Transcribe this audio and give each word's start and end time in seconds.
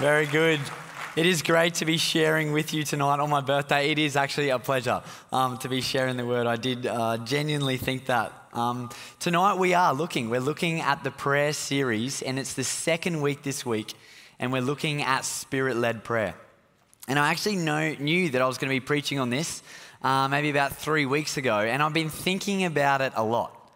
Very 0.00 0.26
good. 0.26 0.58
It 1.14 1.24
is 1.24 1.40
great 1.42 1.74
to 1.74 1.84
be 1.84 1.98
sharing 1.98 2.50
with 2.50 2.74
you 2.74 2.82
tonight 2.82 3.20
on 3.20 3.30
my 3.30 3.40
birthday. 3.40 3.92
It 3.92 3.98
is 4.00 4.16
actually 4.16 4.48
a 4.48 4.58
pleasure 4.58 5.04
um, 5.32 5.56
to 5.58 5.68
be 5.68 5.80
sharing 5.80 6.16
the 6.16 6.26
word. 6.26 6.48
I 6.48 6.56
did 6.56 6.84
uh, 6.84 7.18
genuinely 7.18 7.76
think 7.76 8.06
that. 8.06 8.32
Um, 8.54 8.90
tonight 9.20 9.54
we 9.54 9.72
are 9.72 9.94
looking. 9.94 10.30
We're 10.30 10.40
looking 10.40 10.80
at 10.80 11.04
the 11.04 11.12
prayer 11.12 11.52
series, 11.52 12.22
and 12.22 12.40
it's 12.40 12.54
the 12.54 12.64
second 12.64 13.20
week 13.22 13.44
this 13.44 13.64
week, 13.64 13.94
and 14.40 14.52
we're 14.52 14.62
looking 14.62 15.02
at 15.02 15.24
spirit 15.24 15.76
led 15.76 16.02
prayer. 16.02 16.34
And 17.06 17.16
I 17.16 17.30
actually 17.30 17.56
know, 17.56 17.94
knew 17.94 18.30
that 18.30 18.42
I 18.42 18.48
was 18.48 18.58
going 18.58 18.70
to 18.70 18.74
be 18.74 18.84
preaching 18.84 19.20
on 19.20 19.30
this 19.30 19.62
uh, 20.02 20.26
maybe 20.26 20.50
about 20.50 20.72
three 20.74 21.06
weeks 21.06 21.36
ago, 21.36 21.58
and 21.60 21.80
I've 21.80 21.94
been 21.94 22.10
thinking 22.10 22.64
about 22.64 23.00
it 23.00 23.12
a 23.14 23.22
lot. 23.22 23.70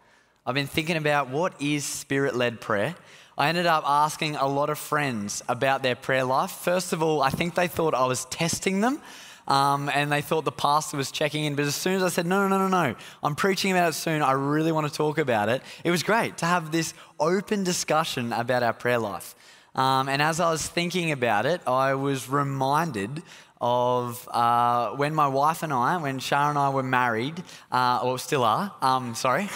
I've 0.44 0.54
been 0.56 0.66
thinking 0.66 0.96
about 0.96 1.28
what 1.30 1.62
is 1.62 1.84
spirit 1.84 2.34
led 2.34 2.60
prayer. 2.60 2.96
I 3.38 3.48
ended 3.50 3.66
up 3.66 3.84
asking 3.86 4.34
a 4.34 4.48
lot 4.48 4.68
of 4.68 4.78
friends 4.78 5.44
about 5.48 5.84
their 5.84 5.94
prayer 5.94 6.24
life. 6.24 6.50
First 6.50 6.92
of 6.92 7.04
all, 7.04 7.22
I 7.22 7.30
think 7.30 7.54
they 7.54 7.68
thought 7.68 7.94
I 7.94 8.04
was 8.04 8.24
testing 8.26 8.80
them. 8.80 9.00
Um, 9.46 9.88
and 9.94 10.10
they 10.12 10.20
thought 10.22 10.44
the 10.44 10.50
pastor 10.52 10.96
was 10.98 11.10
checking 11.12 11.44
in. 11.44 11.54
But 11.54 11.64
as 11.66 11.74
soon 11.76 11.94
as 11.94 12.02
I 12.02 12.08
said, 12.10 12.26
no, 12.26 12.48
no, 12.48 12.58
no, 12.58 12.68
no, 12.68 12.88
no, 12.90 12.96
I'm 13.22 13.34
preaching 13.34 13.70
about 13.70 13.90
it 13.90 13.92
soon, 13.94 14.20
I 14.20 14.32
really 14.32 14.72
want 14.72 14.86
to 14.88 14.92
talk 14.92 15.16
about 15.16 15.48
it, 15.48 15.62
it 15.84 15.90
was 15.90 16.02
great 16.02 16.36
to 16.38 16.46
have 16.46 16.70
this 16.70 16.92
open 17.18 17.64
discussion 17.64 18.34
about 18.34 18.62
our 18.62 18.74
prayer 18.74 18.98
life. 18.98 19.34
Um, 19.74 20.10
and 20.10 20.20
as 20.20 20.38
I 20.38 20.50
was 20.50 20.68
thinking 20.68 21.12
about 21.12 21.46
it, 21.46 21.62
I 21.66 21.94
was 21.94 22.28
reminded 22.28 23.22
of 23.58 24.28
uh, 24.32 24.90
when 24.96 25.14
my 25.14 25.28
wife 25.28 25.62
and 25.62 25.72
I, 25.72 25.96
when 25.96 26.18
Shara 26.18 26.50
and 26.50 26.58
I 26.58 26.68
were 26.68 26.82
married, 26.82 27.42
uh, 27.72 28.00
or 28.02 28.18
still 28.18 28.44
are, 28.44 28.74
um, 28.82 29.14
sorry. 29.14 29.48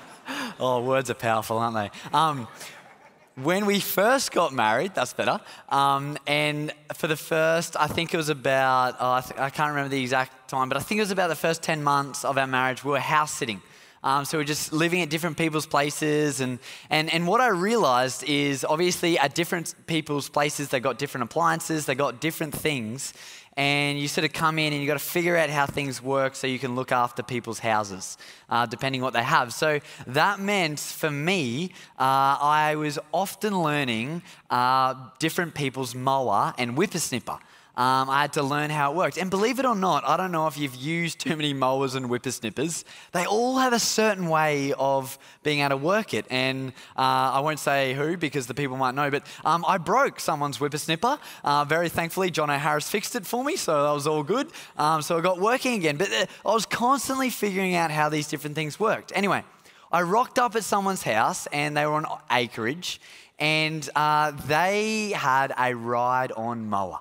oh, 0.58 0.82
words 0.82 1.08
are 1.08 1.14
powerful, 1.14 1.58
aren't 1.58 1.76
they? 1.76 1.90
Um, 2.12 2.48
when 3.44 3.64
we 3.66 3.80
first 3.80 4.32
got 4.32 4.52
married, 4.52 4.92
that's 4.94 5.12
better. 5.14 5.40
Um, 5.70 6.18
and 6.26 6.72
for 6.94 7.06
the 7.06 7.16
first, 7.16 7.76
I 7.76 7.86
think 7.86 8.12
it 8.14 8.16
was 8.16 8.28
about, 8.28 8.96
oh, 9.00 9.12
I, 9.14 9.20
th- 9.20 9.40
I, 9.40 9.50
can't 9.50 9.70
remember 9.70 9.88
the 9.88 10.00
exact 10.00 10.50
time, 10.50 10.68
but 10.68 10.76
I 10.76 10.80
think 10.80 10.98
it 10.98 11.02
was 11.02 11.10
about 11.10 11.28
the 11.28 11.36
first 11.36 11.62
10 11.62 11.82
months 11.82 12.24
of 12.24 12.36
our 12.38 12.46
marriage, 12.46 12.84
we 12.84 12.90
were 12.92 12.98
house 12.98 13.32
sitting. 13.32 13.62
Um, 14.02 14.24
so 14.24 14.38
we 14.38 14.42
we're 14.42 14.46
just 14.46 14.72
living 14.72 15.02
at 15.02 15.10
different 15.10 15.36
people's 15.36 15.66
places. 15.66 16.40
And, 16.40 16.58
and, 16.88 17.12
and 17.12 17.26
what 17.26 17.40
I 17.40 17.48
realized 17.48 18.24
is 18.24 18.64
obviously 18.64 19.18
at 19.18 19.34
different 19.34 19.74
people's 19.86 20.28
places, 20.28 20.68
they 20.68 20.80
got 20.80 20.98
different 20.98 21.24
appliances, 21.24 21.86
they 21.86 21.94
got 21.94 22.20
different 22.20 22.54
things 22.54 23.12
and 23.60 24.00
you 24.00 24.08
sort 24.08 24.24
of 24.24 24.32
come 24.32 24.58
in 24.58 24.72
and 24.72 24.80
you've 24.80 24.88
got 24.88 24.94
to 24.98 24.98
figure 24.98 25.36
out 25.36 25.50
how 25.50 25.66
things 25.66 26.02
work 26.02 26.34
so 26.34 26.46
you 26.46 26.58
can 26.58 26.76
look 26.76 26.92
after 26.92 27.22
people's 27.22 27.58
houses, 27.58 28.16
uh, 28.48 28.64
depending 28.64 29.02
what 29.02 29.12
they 29.12 29.22
have. 29.22 29.52
So 29.52 29.80
that 30.06 30.40
meant 30.40 30.80
for 30.80 31.10
me, 31.10 31.72
uh, 31.98 32.40
I 32.40 32.76
was 32.78 32.98
often 33.12 33.62
learning 33.62 34.22
uh, 34.48 34.94
different 35.18 35.54
people's 35.54 35.94
mower 35.94 36.54
and 36.56 36.74
whippersnipper. 36.74 37.38
Um, 37.80 38.10
I 38.10 38.20
had 38.20 38.34
to 38.34 38.42
learn 38.42 38.68
how 38.68 38.90
it 38.92 38.94
worked. 38.94 39.16
And 39.16 39.30
believe 39.30 39.58
it 39.58 39.64
or 39.64 39.74
not, 39.74 40.06
I 40.06 40.18
don't 40.18 40.32
know 40.32 40.46
if 40.46 40.58
you've 40.58 40.74
used 40.76 41.18
too 41.18 41.34
many 41.34 41.54
mowers 41.54 41.94
and 41.94 42.10
whippersnippers. 42.10 42.84
They 43.12 43.24
all 43.24 43.56
have 43.56 43.72
a 43.72 43.78
certain 43.78 44.28
way 44.28 44.74
of 44.78 45.18
being 45.44 45.60
able 45.60 45.70
to 45.70 45.76
work 45.78 46.12
it. 46.12 46.26
And 46.28 46.74
uh, 46.94 46.98
I 47.36 47.40
won't 47.40 47.58
say 47.58 47.94
who 47.94 48.18
because 48.18 48.46
the 48.46 48.52
people 48.52 48.76
might 48.76 48.94
know, 48.94 49.10
but 49.10 49.24
um, 49.46 49.64
I 49.66 49.78
broke 49.78 50.20
someone's 50.20 50.58
whippersnipper. 50.58 51.18
Uh, 51.42 51.64
very 51.64 51.88
thankfully, 51.88 52.30
John 52.30 52.50
O'Harris 52.50 52.86
fixed 52.86 53.16
it 53.16 53.24
for 53.24 53.42
me, 53.42 53.56
so 53.56 53.82
that 53.84 53.92
was 53.92 54.06
all 54.06 54.24
good. 54.24 54.50
Um, 54.76 55.00
so 55.00 55.16
I 55.16 55.22
got 55.22 55.40
working 55.40 55.72
again. 55.72 55.96
But 55.96 56.12
uh, 56.12 56.26
I 56.44 56.52
was 56.52 56.66
constantly 56.66 57.30
figuring 57.30 57.74
out 57.76 57.90
how 57.90 58.10
these 58.10 58.28
different 58.28 58.56
things 58.56 58.78
worked. 58.78 59.10
Anyway, 59.14 59.42
I 59.90 60.02
rocked 60.02 60.38
up 60.38 60.54
at 60.54 60.64
someone's 60.64 61.02
house 61.04 61.46
and 61.46 61.74
they 61.74 61.86
were 61.86 61.94
on 61.94 62.04
acreage 62.30 63.00
and 63.38 63.88
uh, 63.96 64.32
they 64.32 65.12
had 65.12 65.54
a 65.58 65.74
ride 65.74 66.30
on 66.32 66.66
mower. 66.68 66.98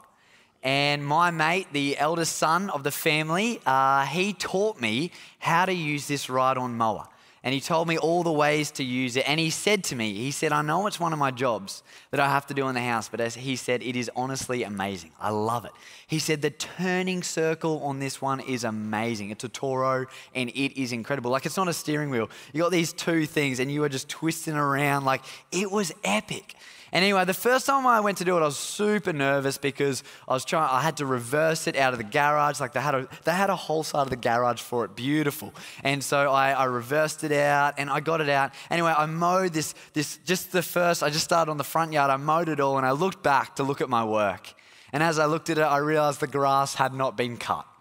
And 0.61 1.05
my 1.05 1.31
mate, 1.31 1.67
the 1.71 1.97
eldest 1.97 2.35
son 2.35 2.69
of 2.71 2.83
the 2.83 2.91
family, 2.91 3.61
uh, 3.65 4.05
he 4.05 4.33
taught 4.33 4.79
me 4.79 5.11
how 5.39 5.65
to 5.65 5.73
use 5.73 6.07
this 6.07 6.29
ride 6.29 6.57
on 6.57 6.75
mower. 6.77 7.07
And 7.41 7.53
he 7.53 7.61
told 7.61 7.87
me 7.87 7.97
all 7.97 8.23
the 8.23 8.31
ways 8.33 8.69
to 8.71 8.83
use 8.83 9.15
it. 9.15 9.23
And 9.27 9.39
he 9.39 9.49
said 9.49 9.85
to 9.85 9.95
me, 9.95 10.13
he 10.13 10.29
said, 10.31 10.51
I 10.51 10.61
know 10.61 10.85
it's 10.87 10.99
one 10.99 11.13
of 11.13 11.19
my 11.19 11.31
jobs 11.31 11.83
that 12.11 12.19
I 12.19 12.27
have 12.27 12.45
to 12.47 12.53
do 12.53 12.67
in 12.67 12.75
the 12.75 12.81
house, 12.81 13.07
but 13.07 13.21
as 13.21 13.33
he 13.33 13.55
said, 13.55 13.81
it 13.81 13.95
is 13.95 14.11
honestly 14.13 14.63
amazing. 14.63 15.11
I 15.21 15.29
love 15.29 15.63
it. 15.63 15.71
He 16.07 16.19
said, 16.19 16.41
the 16.41 16.49
turning 16.49 17.23
circle 17.23 17.81
on 17.83 17.99
this 17.99 18.21
one 18.21 18.41
is 18.41 18.65
amazing. 18.65 19.29
It's 19.29 19.45
a 19.45 19.49
Toro 19.49 20.07
and 20.35 20.49
it 20.49 20.77
is 20.81 20.91
incredible. 20.91 21.31
Like 21.31 21.45
it's 21.45 21.55
not 21.55 21.69
a 21.69 21.73
steering 21.73 22.09
wheel. 22.09 22.29
You 22.51 22.63
got 22.63 22.71
these 22.73 22.91
two 22.91 23.25
things 23.25 23.61
and 23.61 23.71
you 23.71 23.85
are 23.85 23.89
just 23.89 24.09
twisting 24.09 24.55
around. 24.55 25.05
Like 25.05 25.23
it 25.53 25.71
was 25.71 25.93
epic. 26.03 26.55
And 26.91 27.03
anyway, 27.03 27.23
the 27.25 27.35
first 27.35 27.67
time 27.67 27.85
I 27.85 27.99
went 27.99 28.17
to 28.17 28.25
do 28.25 28.35
it, 28.37 28.41
I 28.41 28.45
was 28.45 28.57
super 28.57 29.13
nervous 29.13 29.57
because 29.59 30.03
I 30.27 30.33
was 30.33 30.43
trying, 30.43 30.69
I 30.71 30.81
had 30.81 30.97
to 30.97 31.05
reverse 31.05 31.67
it 31.67 31.75
out 31.75 31.93
of 31.93 31.99
the 31.99 32.03
garage. 32.03 32.59
Like 32.59 32.73
they 32.73 32.81
had 32.81 32.95
a, 32.95 33.07
they 33.25 33.31
had 33.31 33.49
a 33.51 33.55
whole 33.55 33.83
side 33.83 34.01
of 34.01 34.09
the 34.09 34.15
garage 34.15 34.59
for 34.61 34.85
it, 34.85 34.95
beautiful. 34.95 35.53
And 35.83 36.03
so 36.03 36.31
I, 36.31 36.51
I 36.51 36.63
reversed 36.65 37.23
it 37.23 37.31
out 37.31 37.75
and 37.77 37.89
I 37.91 37.99
got 37.99 38.21
it 38.21 38.29
out. 38.29 38.51
Anyway, 38.71 38.93
I 38.95 39.05
mowed 39.05 39.53
this, 39.53 39.75
this, 39.93 40.17
just 40.25 40.51
the 40.51 40.63
first, 40.63 41.03
I 41.03 41.09
just 41.11 41.25
started 41.25 41.51
on 41.51 41.57
the 41.57 41.63
front 41.63 41.93
yard, 41.93 42.09
I 42.09 42.17
mowed 42.17 42.49
it 42.49 42.59
all 42.59 42.77
and 42.77 42.85
I 42.87 42.91
looked 42.91 43.21
back 43.21 43.57
to 43.57 43.63
look 43.63 43.81
at 43.81 43.89
my 43.89 44.03
work. 44.03 44.53
And 44.91 45.03
as 45.03 45.19
I 45.19 45.25
looked 45.27 45.51
at 45.51 45.59
it, 45.59 45.61
I 45.61 45.77
realized 45.77 46.19
the 46.19 46.27
grass 46.27 46.73
had 46.73 46.93
not 46.93 47.15
been 47.15 47.37
cut. 47.37 47.65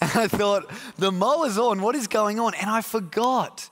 And 0.00 0.10
I 0.16 0.26
thought, 0.28 0.70
the 0.98 1.10
mower's 1.12 1.56
on, 1.56 1.80
what 1.80 1.94
is 1.94 2.08
going 2.08 2.38
on? 2.38 2.52
And 2.54 2.68
I 2.68 2.82
forgot 2.82 3.70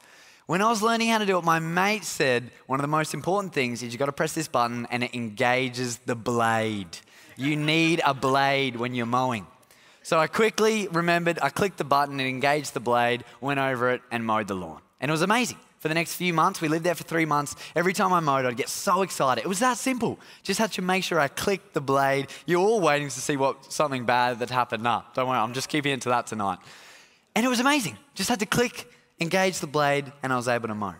when 0.53 0.61
I 0.61 0.69
was 0.69 0.83
learning 0.83 1.09
how 1.09 1.17
to 1.17 1.25
do 1.25 1.39
it, 1.39 1.45
my 1.47 1.61
mate 1.61 2.05
said 2.05 2.51
one 2.67 2.79
of 2.79 2.83
the 2.83 2.87
most 2.99 3.15
important 3.15 3.55
things 3.55 3.83
is 3.83 3.91
you've 3.95 3.99
got 3.99 4.05
to 4.13 4.13
press 4.13 4.35
this 4.35 4.49
button 4.49 4.87
and 4.91 5.03
it 5.03 5.15
engages 5.15 5.97
the 6.05 6.15
blade. 6.15 6.99
You 7.39 7.57
need 7.57 8.03
a 8.05 8.13
blade 8.13 8.77
when 8.77 8.95
you're 8.95 9.07
mowing. 9.07 9.47
So 10.03 10.19
I 10.19 10.27
quickly 10.27 10.89
remembered, 10.89 11.39
I 11.41 11.49
clicked 11.49 11.79
the 11.79 11.85
button, 11.85 12.21
it 12.21 12.27
engaged 12.27 12.75
the 12.75 12.81
blade, 12.81 13.25
went 13.41 13.61
over 13.61 13.93
it, 13.93 14.03
and 14.11 14.27
mowed 14.27 14.47
the 14.47 14.55
lawn. 14.55 14.83
And 15.01 15.11
it 15.11 15.15
was 15.17 15.23
amazing. 15.23 15.57
For 15.79 15.89
the 15.89 15.95
next 15.95 16.17
few 16.17 16.35
months, 16.35 16.61
we 16.61 16.69
lived 16.69 16.85
there 16.85 16.95
for 16.97 17.05
three 17.05 17.25
months. 17.25 17.57
Every 17.75 17.95
time 17.95 18.12
I 18.12 18.21
mowed, 18.21 18.45
I'd 18.45 18.55
get 18.59 18.69
so 18.69 19.01
excited. 19.01 19.41
It 19.41 19.49
was 19.49 19.61
that 19.61 19.79
simple. 19.79 20.19
Just 20.43 20.61
had 20.61 20.71
to 20.73 20.83
make 20.83 21.03
sure 21.03 21.19
I 21.19 21.29
clicked 21.29 21.73
the 21.73 21.81
blade. 21.81 22.27
You're 22.45 22.61
all 22.61 22.83
waiting 22.83 23.09
to 23.09 23.21
see 23.23 23.39
what 23.39 23.73
something 23.73 24.05
bad 24.05 24.41
that 24.41 24.51
happened. 24.51 24.83
Nah, 24.83 25.01
don't 25.15 25.31
worry, 25.31 25.39
I'm 25.39 25.55
just 25.55 25.71
keeping 25.71 25.93
it 25.95 26.03
to 26.03 26.11
that 26.11 26.27
tonight. 26.27 26.59
And 27.35 27.47
it 27.47 27.49
was 27.49 27.59
amazing. 27.61 27.97
Just 28.15 28.29
had 28.29 28.41
to 28.41 28.47
click 28.47 28.87
engaged 29.22 29.62
the 29.62 29.66
blade, 29.66 30.12
and 30.22 30.33
I 30.33 30.37
was 30.37 30.49
able 30.49 30.69
to 30.69 30.75
mow. 30.75 30.94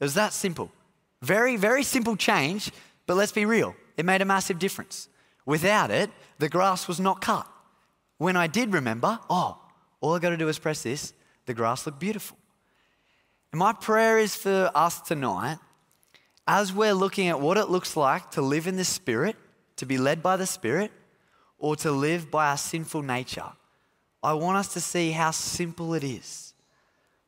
It 0.00 0.04
was 0.04 0.14
that 0.14 0.32
simple. 0.32 0.72
Very, 1.20 1.56
very 1.56 1.84
simple 1.84 2.16
change, 2.16 2.72
but 3.06 3.16
let's 3.16 3.30
be 3.30 3.44
real, 3.44 3.76
it 3.96 4.04
made 4.04 4.22
a 4.22 4.24
massive 4.24 4.58
difference. 4.58 5.08
Without 5.46 5.90
it, 5.90 6.10
the 6.38 6.48
grass 6.48 6.88
was 6.88 6.98
not 6.98 7.20
cut. 7.20 7.46
When 8.18 8.36
I 8.36 8.46
did 8.48 8.72
remember, 8.72 9.18
oh, 9.30 9.58
all 10.00 10.14
I 10.14 10.18
got 10.18 10.30
to 10.30 10.36
do 10.36 10.48
is 10.48 10.58
press 10.58 10.82
this, 10.82 11.12
the 11.46 11.54
grass 11.54 11.86
looked 11.86 12.00
beautiful. 12.00 12.36
And 13.52 13.58
my 13.60 13.72
prayer 13.72 14.18
is 14.18 14.34
for 14.34 14.70
us 14.74 15.00
tonight, 15.00 15.58
as 16.48 16.72
we're 16.72 16.92
looking 16.94 17.28
at 17.28 17.40
what 17.40 17.56
it 17.56 17.68
looks 17.68 17.96
like 17.96 18.30
to 18.32 18.42
live 18.42 18.66
in 18.66 18.76
the 18.76 18.84
Spirit, 18.84 19.36
to 19.76 19.86
be 19.86 19.98
led 19.98 20.22
by 20.22 20.36
the 20.36 20.46
Spirit, 20.46 20.90
or 21.58 21.76
to 21.76 21.92
live 21.92 22.30
by 22.32 22.50
our 22.50 22.56
sinful 22.56 23.02
nature, 23.02 23.52
I 24.22 24.32
want 24.34 24.56
us 24.58 24.72
to 24.74 24.80
see 24.80 25.10
how 25.12 25.30
simple 25.32 25.94
it 25.94 26.02
is 26.04 26.51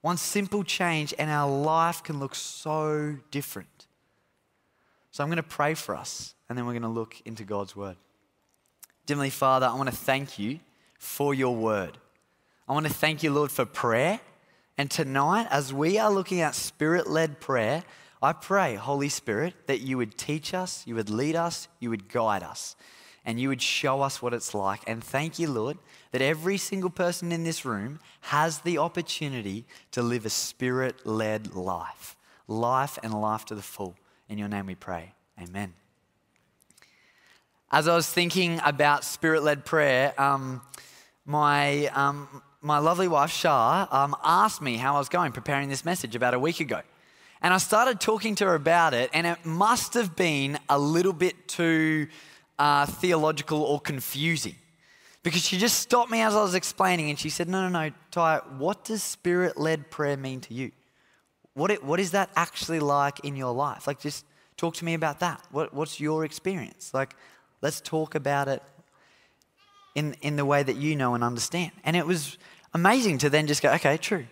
one 0.04 0.18
simple 0.18 0.64
change, 0.64 1.14
and 1.18 1.30
our 1.30 1.50
life 1.50 2.02
can 2.02 2.18
look 2.20 2.34
so 2.34 3.16
different. 3.30 3.86
So 5.12 5.24
I'm 5.24 5.30
going 5.30 5.38
to 5.38 5.42
pray 5.42 5.72
for 5.72 5.96
us, 5.96 6.34
and 6.46 6.58
then 6.58 6.66
we're 6.66 6.72
going 6.74 6.82
to 6.82 6.88
look 6.88 7.16
into 7.24 7.42
God's 7.44 7.74
word. 7.74 7.96
Dimly, 9.06 9.30
Father, 9.30 9.64
I 9.64 9.72
want 9.74 9.88
to 9.88 9.96
thank 9.96 10.38
you 10.38 10.60
for 10.98 11.32
your 11.32 11.56
word. 11.56 11.96
I 12.68 12.74
want 12.74 12.86
to 12.86 12.92
thank 12.92 13.22
you, 13.22 13.30
Lord, 13.32 13.50
for 13.50 13.64
prayer. 13.64 14.20
And 14.76 14.90
tonight, 14.90 15.46
as 15.50 15.72
we 15.72 15.96
are 15.96 16.12
looking 16.12 16.42
at 16.42 16.54
spirit 16.54 17.08
led 17.08 17.40
prayer, 17.40 17.82
I 18.20 18.34
pray, 18.34 18.74
Holy 18.74 19.08
Spirit, 19.08 19.54
that 19.68 19.80
you 19.80 19.96
would 19.96 20.18
teach 20.18 20.52
us, 20.52 20.86
you 20.86 20.96
would 20.96 21.08
lead 21.08 21.34
us, 21.34 21.66
you 21.80 21.88
would 21.88 22.10
guide 22.10 22.42
us 22.42 22.76
and 23.24 23.40
you 23.40 23.48
would 23.48 23.62
show 23.62 24.02
us 24.02 24.20
what 24.20 24.34
it's 24.34 24.54
like. 24.54 24.80
And 24.86 25.02
thank 25.02 25.38
you, 25.38 25.48
Lord, 25.50 25.78
that 26.12 26.20
every 26.20 26.58
single 26.58 26.90
person 26.90 27.32
in 27.32 27.42
this 27.44 27.64
room 27.64 28.00
has 28.22 28.58
the 28.60 28.78
opportunity 28.78 29.64
to 29.92 30.02
live 30.02 30.26
a 30.26 30.30
spirit 30.30 31.06
led 31.06 31.54
life, 31.54 32.16
life 32.46 32.98
and 33.02 33.18
life 33.18 33.44
to 33.46 33.54
the 33.54 33.62
full. 33.62 33.94
In 34.28 34.38
your 34.38 34.48
name 34.48 34.66
we 34.66 34.74
pray. 34.74 35.12
Amen. 35.42 35.72
As 37.72 37.88
I 37.88 37.94
was 37.94 38.08
thinking 38.08 38.60
about 38.64 39.04
spirit 39.04 39.42
led 39.42 39.64
prayer, 39.64 40.12
um, 40.20 40.60
my, 41.24 41.86
um, 41.88 42.42
my 42.60 42.78
lovely 42.78 43.08
wife, 43.08 43.30
Shah, 43.30 43.88
um, 43.90 44.14
asked 44.22 44.60
me 44.62 44.76
how 44.76 44.96
I 44.96 44.98
was 44.98 45.08
going 45.08 45.32
preparing 45.32 45.68
this 45.68 45.84
message 45.84 46.14
about 46.14 46.34
a 46.34 46.38
week 46.38 46.60
ago. 46.60 46.82
And 47.42 47.52
I 47.52 47.58
started 47.58 48.00
talking 48.00 48.34
to 48.36 48.46
her 48.46 48.54
about 48.54 48.94
it, 48.94 49.10
and 49.12 49.26
it 49.26 49.44
must 49.44 49.94
have 49.94 50.14
been 50.16 50.58
a 50.68 50.78
little 50.78 51.12
bit 51.12 51.48
too 51.48 52.06
uh, 52.58 52.86
theological 52.86 53.62
or 53.62 53.80
confusing. 53.80 54.56
Because 55.22 55.42
she 55.42 55.56
just 55.56 55.78
stopped 55.80 56.10
me 56.10 56.20
as 56.20 56.34
I 56.34 56.42
was 56.42 56.54
explaining 56.54 57.08
and 57.10 57.18
she 57.18 57.30
said, 57.30 57.48
No, 57.48 57.66
no, 57.68 57.86
no, 57.86 57.90
Ty, 58.10 58.40
what 58.58 58.84
does 58.84 59.02
spirit 59.02 59.58
led 59.58 59.90
prayer 59.90 60.16
mean 60.16 60.40
to 60.42 60.54
you? 60.54 60.70
What, 61.54 61.70
it, 61.70 61.82
what 61.82 62.00
is 62.00 62.10
that 62.10 62.30
actually 62.36 62.80
like 62.80 63.20
in 63.20 63.36
your 63.36 63.52
life? 63.52 63.86
Like, 63.86 64.00
just 64.00 64.24
talk 64.56 64.74
to 64.76 64.84
me 64.84 64.94
about 64.94 65.20
that. 65.20 65.42
What, 65.50 65.72
what's 65.72 66.00
your 66.00 66.24
experience? 66.24 66.92
Like, 66.92 67.14
let's 67.62 67.80
talk 67.80 68.14
about 68.14 68.48
it 68.48 68.62
in, 69.94 70.14
in 70.20 70.36
the 70.36 70.44
way 70.44 70.62
that 70.62 70.76
you 70.76 70.96
know 70.96 71.14
and 71.14 71.22
understand. 71.22 71.70
And 71.84 71.96
it 71.96 72.06
was 72.06 72.36
amazing 72.74 73.18
to 73.18 73.30
then 73.30 73.46
just 73.46 73.62
go, 73.62 73.72
Okay, 73.72 73.96
true. 73.96 74.26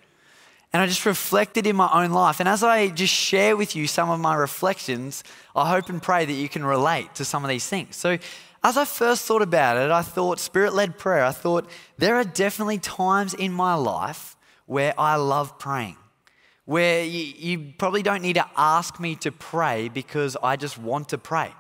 And 0.73 0.81
I 0.81 0.87
just 0.87 1.05
reflected 1.05 1.67
in 1.67 1.77
my 1.77 1.91
own 2.05 2.11
life. 2.13 2.41
And 2.41 2.49
as 2.49 2.63
I 2.63 2.89
just 2.89 3.13
share 3.13 3.57
with 3.59 3.77
you 3.77 3.87
some 3.87 4.09
of 4.09 4.21
my 4.21 4.35
reflections, 4.35 5.23
I 5.55 5.69
hope 5.69 5.91
and 5.91 6.03
pray 6.03 6.25
that 6.25 6.33
you 6.33 6.49
can 6.49 6.65
relate 6.65 7.15
to 7.17 7.27
some 7.27 7.45
of 7.45 7.51
these 7.51 7.67
things. 7.67 7.97
So, 7.97 8.19
as 8.65 8.77
I 8.77 8.85
first 8.85 9.25
thought 9.25 9.43
about 9.43 9.77
it, 9.77 9.91
I 9.91 10.03
thought 10.03 10.39
spirit 10.39 10.73
led 10.73 10.97
prayer, 10.97 11.25
I 11.25 11.33
thought 11.33 11.69
there 11.99 12.15
are 12.15 12.23
definitely 12.25 12.79
times 12.79 13.35
in 13.35 13.53
my 13.53 13.75
life 13.75 14.37
where 14.67 14.95
I 14.97 15.17
love 15.17 15.59
praying, 15.59 15.97
where 16.65 17.05
you, 17.05 17.35
you, 17.59 17.75
probably 17.77 18.05
don't 18.05 18.23
need 18.23 18.35
to 18.35 18.47
ask 18.57 19.01
me 19.01 19.17
to 19.17 19.33
pray 19.33 19.89
because 19.89 20.37
I 20.45 20.55
just 20.55 20.79
want 20.79 21.09
to 21.09 21.19
pray. 21.19 21.51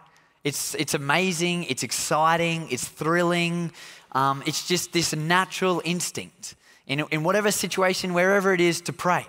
It's, 0.45 0.77
it's 0.77 0.95
amazing, 0.95 1.65
it's 1.65 1.83
exciting, 1.83 2.69
it's 2.71 2.87
thrilling, 2.87 3.73
um, 4.13 4.45
it's 4.47 4.69
just 4.69 4.93
this 4.93 5.13
natural 5.15 5.83
instinct 5.85 6.55
in, 6.87 7.01
in 7.11 7.23
whatever 7.23 7.51
situation, 7.51 8.15
wherever 8.15 8.53
it 8.53 8.61
is, 8.61 8.81
to 8.83 8.93
pray. 8.93 9.27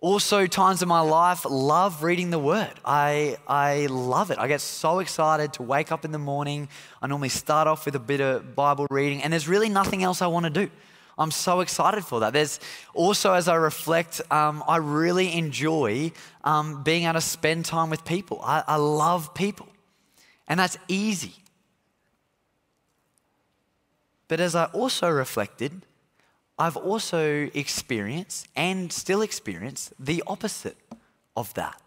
Also, 0.00 0.46
times 0.46 0.82
in 0.82 0.88
my 0.88 1.00
life, 1.00 1.44
love 1.48 2.02
reading 2.02 2.30
the 2.30 2.38
word. 2.38 2.72
I, 2.84 3.38
I 3.48 3.86
love 3.86 4.30
it. 4.30 4.38
I 4.38 4.46
get 4.46 4.60
so 4.60 4.98
excited 4.98 5.54
to 5.54 5.62
wake 5.62 5.90
up 5.90 6.04
in 6.04 6.12
the 6.12 6.18
morning. 6.18 6.68
I 7.00 7.06
normally 7.06 7.30
start 7.30 7.66
off 7.66 7.86
with 7.86 7.94
a 7.94 7.98
bit 8.00 8.20
of 8.20 8.54
Bible 8.54 8.86
reading, 8.90 9.22
and 9.22 9.32
there's 9.32 9.48
really 9.48 9.68
nothing 9.68 10.02
else 10.02 10.20
I 10.20 10.26
want 10.26 10.44
to 10.44 10.50
do. 10.50 10.70
I'm 11.18 11.30
so 11.30 11.60
excited 11.60 12.04
for 12.04 12.20
that. 12.20 12.34
There's 12.34 12.60
also, 12.92 13.32
as 13.32 13.48
I 13.48 13.54
reflect, 13.54 14.20
um, 14.30 14.62
I 14.68 14.76
really 14.76 15.32
enjoy 15.32 16.12
um, 16.44 16.82
being 16.82 17.04
able 17.04 17.14
to 17.14 17.20
spend 17.22 17.64
time 17.64 17.88
with 17.88 18.04
people. 18.04 18.38
I, 18.44 18.64
I 18.66 18.76
love 18.76 19.32
people, 19.32 19.66
and 20.46 20.60
that's 20.60 20.76
easy. 20.88 21.34
But 24.28 24.40
as 24.40 24.54
I 24.54 24.66
also 24.66 25.08
reflected, 25.08 25.80
I've 26.58 26.76
also 26.76 27.50
experienced 27.52 28.48
and 28.56 28.92
still 28.92 29.20
experience 29.20 29.92
the 29.98 30.22
opposite 30.26 30.76
of 31.36 31.52
that, 31.54 31.80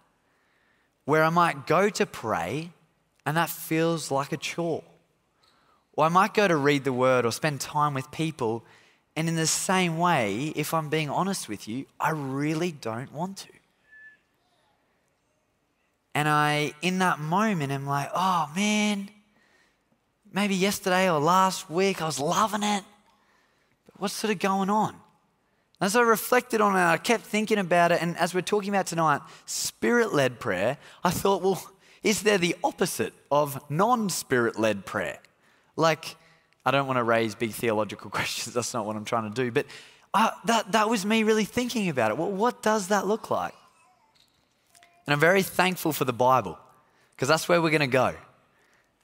where 1.05 1.23
I 1.23 1.29
might 1.29 1.65
go 1.65 1.89
to 1.89 2.05
pray 2.05 2.69
and 3.25 3.35
that 3.35 3.49
feels 3.49 4.11
like 4.11 4.31
a 4.31 4.37
chore. 4.37 4.83
Or 5.93 6.05
I 6.05 6.09
might 6.09 6.33
go 6.33 6.47
to 6.47 6.55
read 6.55 6.83
the 6.83 6.93
word 6.93 7.25
or 7.25 7.31
spend 7.31 7.59
time 7.61 7.93
with 7.95 8.11
people, 8.11 8.63
and 9.15 9.27
in 9.27 9.35
the 9.35 9.47
same 9.47 9.97
way, 9.97 10.53
if 10.55 10.73
I'm 10.73 10.87
being 10.89 11.09
honest 11.09 11.49
with 11.49 11.67
you, 11.67 11.85
I 11.99 12.11
really 12.11 12.71
don't 12.71 13.11
want 13.11 13.37
to. 13.39 13.49
And 16.15 16.27
I, 16.29 16.73
in 16.81 16.99
that 16.99 17.19
moment, 17.19 17.71
am 17.71 17.85
like, 17.87 18.09
oh 18.15 18.49
man, 18.55 19.09
maybe 20.31 20.55
yesterday 20.55 21.09
or 21.09 21.19
last 21.19 21.69
week 21.71 22.01
I 22.01 22.05
was 22.05 22.19
loving 22.19 22.63
it 22.63 22.83
what's 23.99 24.13
sort 24.13 24.31
of 24.33 24.39
going 24.39 24.69
on? 24.69 24.95
As 25.81 25.95
I 25.95 26.01
reflected 26.01 26.59
on 26.59 26.75
it, 26.75 26.79
I 26.83 26.97
kept 26.97 27.23
thinking 27.23 27.57
about 27.57 27.91
it. 27.91 28.01
And 28.01 28.17
as 28.17 28.33
we're 28.33 28.41
talking 28.41 28.69
about 28.69 28.87
tonight, 28.87 29.21
spirit 29.45 30.13
led 30.13 30.39
prayer, 30.39 30.77
I 31.03 31.09
thought, 31.11 31.41
well, 31.41 31.61
is 32.03 32.23
there 32.23 32.37
the 32.37 32.55
opposite 32.63 33.13
of 33.31 33.61
non 33.69 34.09
spirit 34.09 34.59
led 34.59 34.85
prayer? 34.85 35.19
Like, 35.75 36.15
I 36.65 36.71
don't 36.71 36.87
want 36.87 36.97
to 36.97 37.03
raise 37.03 37.35
big 37.35 37.51
theological 37.51 38.09
questions. 38.09 38.53
That's 38.53 38.73
not 38.73 38.85
what 38.85 38.95
I'm 38.95 39.05
trying 39.05 39.31
to 39.31 39.35
do. 39.43 39.51
But 39.51 39.67
uh, 40.13 40.31
that, 40.45 40.71
that 40.73 40.89
was 40.89 41.05
me 41.05 41.23
really 41.23 41.45
thinking 41.45 41.87
about 41.87 42.11
it. 42.11 42.17
Well, 42.17 42.31
what 42.31 42.61
does 42.61 42.87
that 42.89 43.07
look 43.07 43.29
like? 43.29 43.53
And 45.07 45.13
I'm 45.13 45.19
very 45.19 45.43
thankful 45.43 45.93
for 45.93 46.03
the 46.03 46.13
Bible 46.13 46.57
because 47.11 47.29
that's 47.29 47.47
where 47.47 47.61
we're 47.61 47.69
going 47.69 47.79
to 47.81 47.87
go 47.87 48.15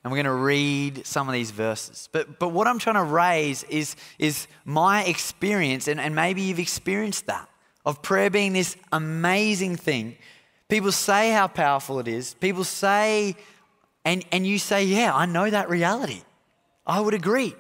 and 0.05 0.11
we're 0.11 0.17
going 0.17 0.25
to 0.25 0.33
read 0.43 1.03
some 1.07 1.27
of 1.27 1.33
these 1.33 1.49
verses. 1.49 2.09
But, 2.11 2.37
but 2.37 2.49
what 2.49 2.67
I'm 2.67 2.77
trying 2.77 2.97
to 2.97 3.03
raise 3.03 3.63
is, 3.63 3.95
is 4.19 4.45
my 4.63 5.03
experience, 5.03 5.87
and, 5.87 5.99
and 5.99 6.13
maybe 6.15 6.43
you've 6.43 6.59
experienced 6.59 7.25
that, 7.25 7.49
of 7.87 8.03
prayer 8.03 8.29
being 8.29 8.53
this 8.53 8.77
amazing 8.91 9.77
thing. 9.77 10.15
People 10.69 10.91
say 10.91 11.31
how 11.31 11.47
powerful 11.47 11.97
it 11.99 12.07
is. 12.07 12.35
People 12.35 12.63
say, 12.63 13.35
and, 14.05 14.23
and 14.31 14.45
you 14.45 14.59
say, 14.59 14.85
yeah, 14.85 15.11
I 15.11 15.25
know 15.25 15.49
that 15.49 15.71
reality. 15.71 16.21
I 16.85 17.01
would 17.01 17.15
agree. 17.15 17.55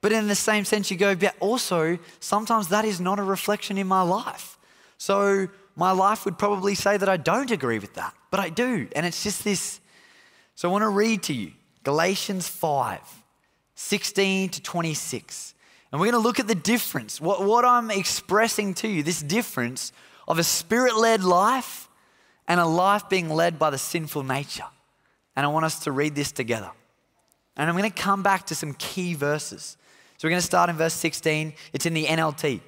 But 0.00 0.12
in 0.12 0.28
the 0.28 0.34
same 0.34 0.64
sense, 0.64 0.90
you 0.90 0.96
go, 0.96 1.14
but 1.14 1.34
also, 1.40 1.98
sometimes 2.20 2.68
that 2.68 2.86
is 2.86 3.02
not 3.02 3.18
a 3.18 3.22
reflection 3.22 3.76
in 3.76 3.86
my 3.86 4.00
life. 4.00 4.58
So 4.96 5.48
my 5.74 5.90
life 5.90 6.24
would 6.24 6.38
probably 6.38 6.74
say 6.74 6.96
that 6.96 7.08
I 7.10 7.18
don't 7.18 7.50
agree 7.50 7.78
with 7.80 7.92
that, 7.96 8.14
but 8.30 8.40
I 8.40 8.48
do. 8.48 8.88
And 8.96 9.04
it's 9.04 9.22
just 9.22 9.44
this. 9.44 9.78
So 10.54 10.70
I 10.70 10.72
want 10.72 10.80
to 10.82 10.88
read 10.88 11.22
to 11.24 11.34
you 11.34 11.52
Galatians 11.86 12.48
5, 12.48 13.00
16 13.76 14.48
to 14.48 14.60
26. 14.60 15.54
And 15.92 16.00
we're 16.00 16.10
going 16.10 16.20
to 16.20 16.26
look 16.28 16.40
at 16.40 16.48
the 16.48 16.54
difference, 16.56 17.20
what, 17.20 17.44
what 17.44 17.64
I'm 17.64 17.92
expressing 17.92 18.74
to 18.74 18.88
you, 18.88 19.04
this 19.04 19.22
difference 19.22 19.92
of 20.26 20.40
a 20.40 20.42
spirit 20.42 20.96
led 20.96 21.22
life 21.22 21.88
and 22.48 22.58
a 22.58 22.66
life 22.66 23.08
being 23.08 23.30
led 23.30 23.60
by 23.60 23.70
the 23.70 23.78
sinful 23.78 24.24
nature. 24.24 24.64
And 25.36 25.46
I 25.46 25.48
want 25.48 25.64
us 25.64 25.78
to 25.84 25.92
read 25.92 26.16
this 26.16 26.32
together. 26.32 26.72
And 27.56 27.70
I'm 27.70 27.76
going 27.76 27.88
to 27.88 27.96
come 27.96 28.20
back 28.24 28.46
to 28.46 28.56
some 28.56 28.74
key 28.74 29.14
verses. 29.14 29.76
So 30.18 30.26
we're 30.26 30.30
going 30.30 30.40
to 30.42 30.46
start 30.46 30.68
in 30.68 30.74
verse 30.76 30.94
16. 30.94 31.52
It's 31.72 31.86
in 31.86 31.94
the 31.94 32.06
NLT. 32.06 32.62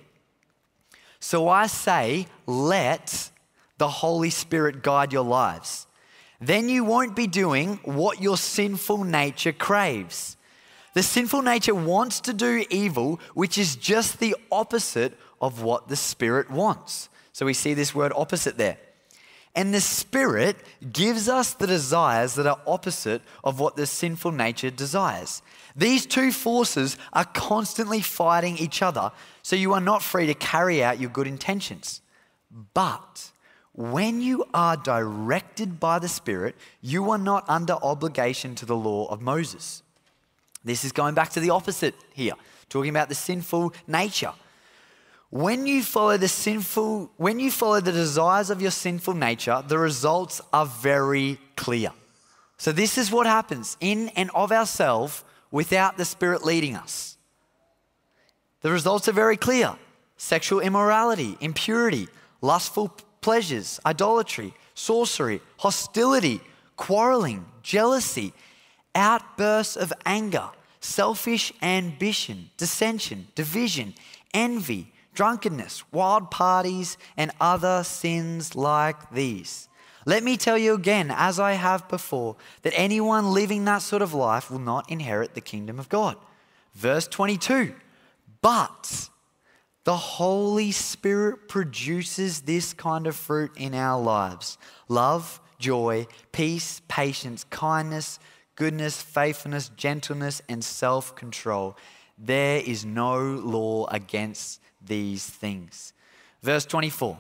So 1.19 1.49
I 1.49 1.67
say, 1.67 2.29
let 2.47 3.31
the 3.79 3.88
Holy 3.88 4.31
Spirit 4.31 4.85
guide 4.85 5.12
your 5.12 5.25
lives 5.25 5.88
then 6.40 6.69
you 6.69 6.85
won't 6.85 7.17
be 7.17 7.26
doing 7.26 7.81
what 7.85 8.20
your 8.20 8.37
sinful 8.37 9.05
nature 9.05 9.52
craves. 9.52 10.37
The 10.94 11.02
sinful 11.02 11.43
nature 11.43 11.75
wants 11.75 12.20
to 12.23 12.32
do 12.32 12.64
evil, 12.70 13.20
which 13.35 13.58
is 13.58 13.76
just 13.76 14.19
the 14.20 14.37
opposite 14.50 15.14
of 15.40 15.62
what 15.62 15.88
the 15.88 15.96
Spirit 15.96 16.50
wants. 16.50 17.08
So 17.32 17.46
we 17.46 17.55
see 17.55 17.75
this 17.75 17.94
word 17.94 18.12
opposite 18.14 18.56
there. 18.56 18.79
And 19.55 19.75
the 19.75 19.81
Spirit 19.81 20.56
gives 20.93 21.29
us 21.29 21.52
the 21.55 21.67
desires 21.67 22.35
that 22.35 22.46
are 22.46 22.61
opposite 22.67 23.23
of 23.43 23.58
what 23.58 23.76
the 23.76 23.87
sinful 23.87 24.32
nature 24.32 24.70
desires. 24.70 25.43
These 25.75 26.06
two 26.06 26.31
forces 26.32 26.96
are 27.12 27.25
constantly 27.25 28.00
fighting 28.00 28.56
each 28.58 28.82
other, 28.82 29.11
so 29.43 29.56
you 29.56 29.75
are 29.75 29.81
not 29.81 30.02
free 30.02 30.26
to 30.26 30.34
carry 30.34 30.82
out 30.84 31.00
your 31.00 31.11
good 31.11 31.26
intentions. 31.26 32.00
But 32.75 33.31
when 33.79 34.21
you 34.21 34.45
are 34.53 34.77
directed 34.77 35.79
by 35.79 36.01
the 36.01 36.09
Spirit, 36.09 36.57
you 36.81 37.13
are 37.13 37.17
not 37.17 37.45
under 37.49 37.75
obligation 37.75 38.57
to 38.57 38.67
the 38.67 38.75
law 38.75 39.07
of 39.07 39.23
Moses. 39.23 39.85
This 40.65 40.85
is 40.85 40.91
going 40.91 41.15
back 41.15 41.31
to 41.31 41.41
the 41.41 41.51
opposite 41.51 41.94
here, 42.13 42.32
talking 42.69 42.91
about 42.91 43.08
the 43.08 43.15
sinful 43.15 43.73
nature. 43.87 44.32
When 45.31 45.69
you 45.69 45.85
follow 45.85 46.17
the 46.17 46.27
sinful, 46.27 47.13
when 47.19 47.39
you 47.39 47.53
follow 47.53 47.79
the 47.81 47.93
desires 47.93 48.51
of 48.51 48.61
your 48.61 48.73
sinful 48.73 49.15
nature, 49.15 49.63
the 49.65 49.79
results 49.79 50.41
are 50.53 50.67
very 50.67 51.39
clear. 51.55 51.91
So 52.56 52.73
this 52.73 52.99
is 52.99 53.13
what 53.13 53.29
happens 53.29 53.77
in 53.79 54.08
and 54.17 54.29
of 54.35 54.51
ourselves 54.51 55.23
without 55.53 55.97
the 55.99 56.05
Spirit 56.05 56.44
leading 56.44 56.75
us. 56.75 57.17
The 58.63 58.73
results 58.73 59.06
are 59.06 59.13
very 59.13 59.37
clear 59.37 59.77
sexual 60.17 60.58
immorality, 60.58 61.39
impurity, 61.41 62.08
lustful 62.43 62.93
pleasures, 63.20 63.81
idolatry, 63.84 64.55
sorcery, 64.75 65.41
hostility, 65.58 66.41
quarreling, 66.77 67.44
jealousy, 67.63 68.32
outbursts 68.94 69.77
of 69.77 69.93
anger, 70.06 70.48
selfish 70.81 71.53
ambition, 71.63 72.51
dissension, 72.56 73.27
division, 73.34 73.94
envy, 74.32 74.93
drunkenness, 75.15 75.82
wild 75.93 76.31
parties, 76.31 76.96
and 77.17 77.31
other 77.41 77.82
sins 77.82 78.55
like 78.55 79.10
these. 79.10 79.69
Let 80.06 80.22
me 80.22 80.37
tell 80.37 80.56
you 80.56 80.72
again, 80.75 81.13
as 81.15 81.39
I 81.39 81.55
have 81.55 81.87
before, 81.89 82.37
that 82.63 82.72
anyone 82.77 83.32
living 83.34 83.65
that 83.67 83.82
sort 83.82 84.01
of 84.01 84.15
life 84.15 84.51
will 84.51 84.60
not 84.60 84.91
inherit 84.91 85.34
the 85.34 85.41
kingdom 85.41 85.79
of 85.79 85.89
God. 85.89 86.17
Verse 86.72 87.06
22 87.08 87.75
But 88.41 89.10
the 89.89 89.97
Holy 89.97 90.71
Spirit 90.71 91.49
produces 91.49 92.43
this 92.43 92.75
kind 92.75 93.07
of 93.07 93.17
fruit 93.17 93.53
in 93.57 93.73
our 93.75 93.99
lives 93.99 94.59
love, 94.87 95.41
joy, 95.59 96.07
peace, 96.31 96.83
patience, 96.89 97.45
kindness, 97.45 98.19
goodness, 98.55 99.01
faithfulness, 99.01 99.71
gentleness, 99.77 100.43
and 100.47 100.63
self 100.63 101.17
control. 101.17 101.75
There 102.19 102.59
is 102.61 102.85
no 102.85 103.19
law 103.19 103.87
against 103.87 104.61
these 104.87 105.25
things. 105.25 105.95
Verse 106.43 106.67
24 106.67 107.19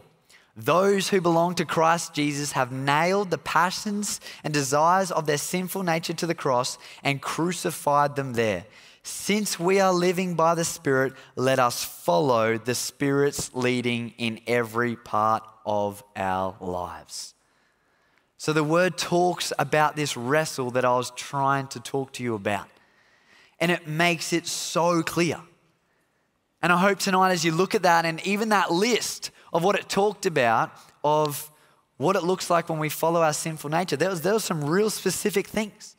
Those 0.54 1.08
who 1.08 1.22
belong 1.22 1.54
to 1.54 1.64
Christ 1.64 2.12
Jesus 2.12 2.52
have 2.52 2.70
nailed 2.70 3.30
the 3.30 3.38
passions 3.38 4.20
and 4.44 4.52
desires 4.52 5.10
of 5.10 5.24
their 5.24 5.38
sinful 5.38 5.84
nature 5.84 6.12
to 6.12 6.26
the 6.26 6.34
cross 6.34 6.76
and 7.02 7.22
crucified 7.22 8.14
them 8.14 8.34
there. 8.34 8.66
Since 9.10 9.58
we 9.58 9.80
are 9.80 9.90
living 9.92 10.34
by 10.34 10.54
the 10.54 10.66
Spirit, 10.66 11.14
let 11.34 11.58
us 11.58 11.82
follow 11.82 12.58
the 12.58 12.74
Spirit's 12.74 13.50
leading 13.54 14.12
in 14.18 14.38
every 14.46 14.96
part 14.96 15.48
of 15.64 16.04
our 16.14 16.54
lives. 16.60 17.32
So, 18.36 18.52
the 18.52 18.62
word 18.62 18.98
talks 18.98 19.50
about 19.58 19.96
this 19.96 20.14
wrestle 20.14 20.70
that 20.72 20.84
I 20.84 20.94
was 20.94 21.10
trying 21.12 21.68
to 21.68 21.80
talk 21.80 22.12
to 22.14 22.22
you 22.22 22.34
about. 22.34 22.68
And 23.58 23.72
it 23.72 23.88
makes 23.88 24.34
it 24.34 24.46
so 24.46 25.02
clear. 25.02 25.40
And 26.60 26.70
I 26.70 26.76
hope 26.76 26.98
tonight, 26.98 27.30
as 27.32 27.46
you 27.46 27.52
look 27.52 27.74
at 27.74 27.82
that 27.84 28.04
and 28.04 28.20
even 28.26 28.50
that 28.50 28.70
list 28.72 29.30
of 29.54 29.64
what 29.64 29.74
it 29.74 29.88
talked 29.88 30.26
about, 30.26 30.70
of 31.02 31.50
what 31.96 32.14
it 32.14 32.24
looks 32.24 32.50
like 32.50 32.68
when 32.68 32.78
we 32.78 32.90
follow 32.90 33.22
our 33.22 33.32
sinful 33.32 33.70
nature, 33.70 33.96
there 33.96 34.10
was, 34.10 34.20
there 34.20 34.34
was 34.34 34.44
some 34.44 34.64
real 34.64 34.90
specific 34.90 35.46
things. 35.46 35.94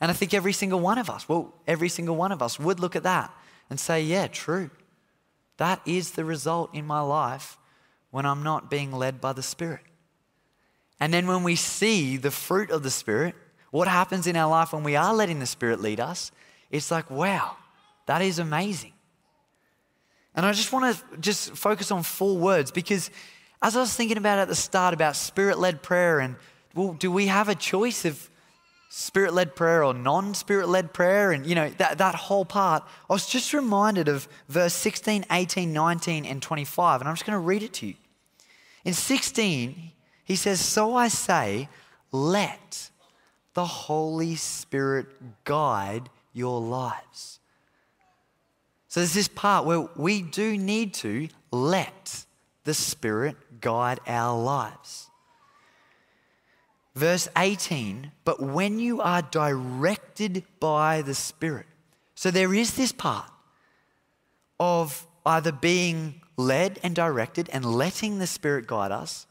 And 0.00 0.10
I 0.10 0.14
think 0.14 0.32
every 0.32 0.54
single 0.54 0.80
one 0.80 0.98
of 0.98 1.10
us, 1.10 1.28
well, 1.28 1.52
every 1.66 1.90
single 1.90 2.16
one 2.16 2.32
of 2.32 2.40
us 2.40 2.58
would 2.58 2.80
look 2.80 2.96
at 2.96 3.02
that 3.02 3.30
and 3.68 3.78
say, 3.78 4.02
yeah, 4.02 4.26
true. 4.28 4.70
That 5.58 5.80
is 5.84 6.12
the 6.12 6.24
result 6.24 6.74
in 6.74 6.86
my 6.86 7.00
life 7.00 7.58
when 8.10 8.24
I'm 8.24 8.42
not 8.42 8.70
being 8.70 8.92
led 8.92 9.20
by 9.20 9.34
the 9.34 9.42
Spirit. 9.42 9.82
And 10.98 11.12
then 11.12 11.26
when 11.26 11.42
we 11.42 11.54
see 11.54 12.16
the 12.16 12.30
fruit 12.30 12.70
of 12.70 12.82
the 12.82 12.90
Spirit, 12.90 13.34
what 13.70 13.86
happens 13.88 14.26
in 14.26 14.36
our 14.36 14.48
life 14.48 14.72
when 14.72 14.82
we 14.82 14.96
are 14.96 15.14
letting 15.14 15.38
the 15.38 15.46
Spirit 15.46 15.80
lead 15.80 16.00
us, 16.00 16.32
it's 16.70 16.90
like, 16.90 17.10
wow, 17.10 17.56
that 18.06 18.22
is 18.22 18.38
amazing. 18.38 18.92
And 20.34 20.46
I 20.46 20.52
just 20.52 20.72
want 20.72 20.96
to 20.96 21.16
just 21.18 21.52
focus 21.56 21.90
on 21.90 22.04
four 22.04 22.38
words 22.38 22.70
because 22.70 23.10
as 23.60 23.76
I 23.76 23.80
was 23.80 23.94
thinking 23.94 24.16
about 24.16 24.38
at 24.38 24.46
the 24.48 24.54
start 24.54 24.94
about 24.94 25.16
spirit 25.16 25.58
led 25.58 25.82
prayer 25.82 26.20
and 26.20 26.36
well, 26.72 26.92
do 26.92 27.10
we 27.10 27.26
have 27.26 27.48
a 27.48 27.54
choice 27.56 28.04
of 28.04 28.29
spirit 28.92 29.32
led 29.32 29.54
prayer 29.54 29.82
or 29.84 29.94
non 29.94 30.34
spirit 30.34 30.68
led 30.68 30.92
prayer, 30.92 31.32
and 31.32 31.46
you 31.46 31.54
know, 31.54 31.70
that, 31.78 31.96
that 31.98 32.14
whole 32.14 32.44
part, 32.44 32.82
I 33.08 33.12
was 33.14 33.26
just 33.26 33.54
reminded 33.54 34.08
of 34.08 34.28
verse 34.48 34.74
16, 34.74 35.24
18, 35.32 35.72
19, 35.72 36.26
and 36.26 36.42
25, 36.42 37.00
and 37.00 37.08
I'm 37.08 37.14
just 37.14 37.24
going 37.24 37.36
to 37.36 37.46
read 37.46 37.62
it 37.62 37.72
to 37.74 37.86
you. 37.86 37.94
In 38.84 38.92
16, 38.92 39.92
he 40.24 40.36
says, 40.36 40.60
So 40.60 40.94
I 40.94 41.08
say, 41.08 41.68
let 42.12 42.90
the 43.54 43.64
Holy 43.64 44.34
Spirit 44.36 45.06
guide 45.44 46.10
your 46.32 46.60
lives. 46.60 47.38
So 48.88 49.00
there's 49.00 49.14
this 49.14 49.28
part 49.28 49.66
where 49.66 49.88
we 49.96 50.20
do 50.22 50.58
need 50.58 50.94
to 50.94 51.28
let 51.52 52.24
the 52.64 52.74
Spirit 52.74 53.36
guide 53.60 54.00
our 54.08 54.36
lives. 54.40 55.09
Verse 57.00 57.28
18, 57.38 58.12
but 58.26 58.42
when 58.42 58.78
you 58.78 59.00
are 59.00 59.22
directed 59.22 60.44
by 60.60 61.00
the 61.00 61.14
Spirit. 61.14 61.64
So 62.14 62.30
there 62.30 62.52
is 62.52 62.74
this 62.74 62.92
part 62.92 63.24
of 64.60 65.06
either 65.24 65.50
being 65.50 66.20
led 66.36 66.78
and 66.82 66.94
directed 66.94 67.48
and 67.54 67.64
letting 67.64 68.18
the 68.18 68.26
Spirit 68.26 68.66
guide 68.66 68.92
us 68.92 69.26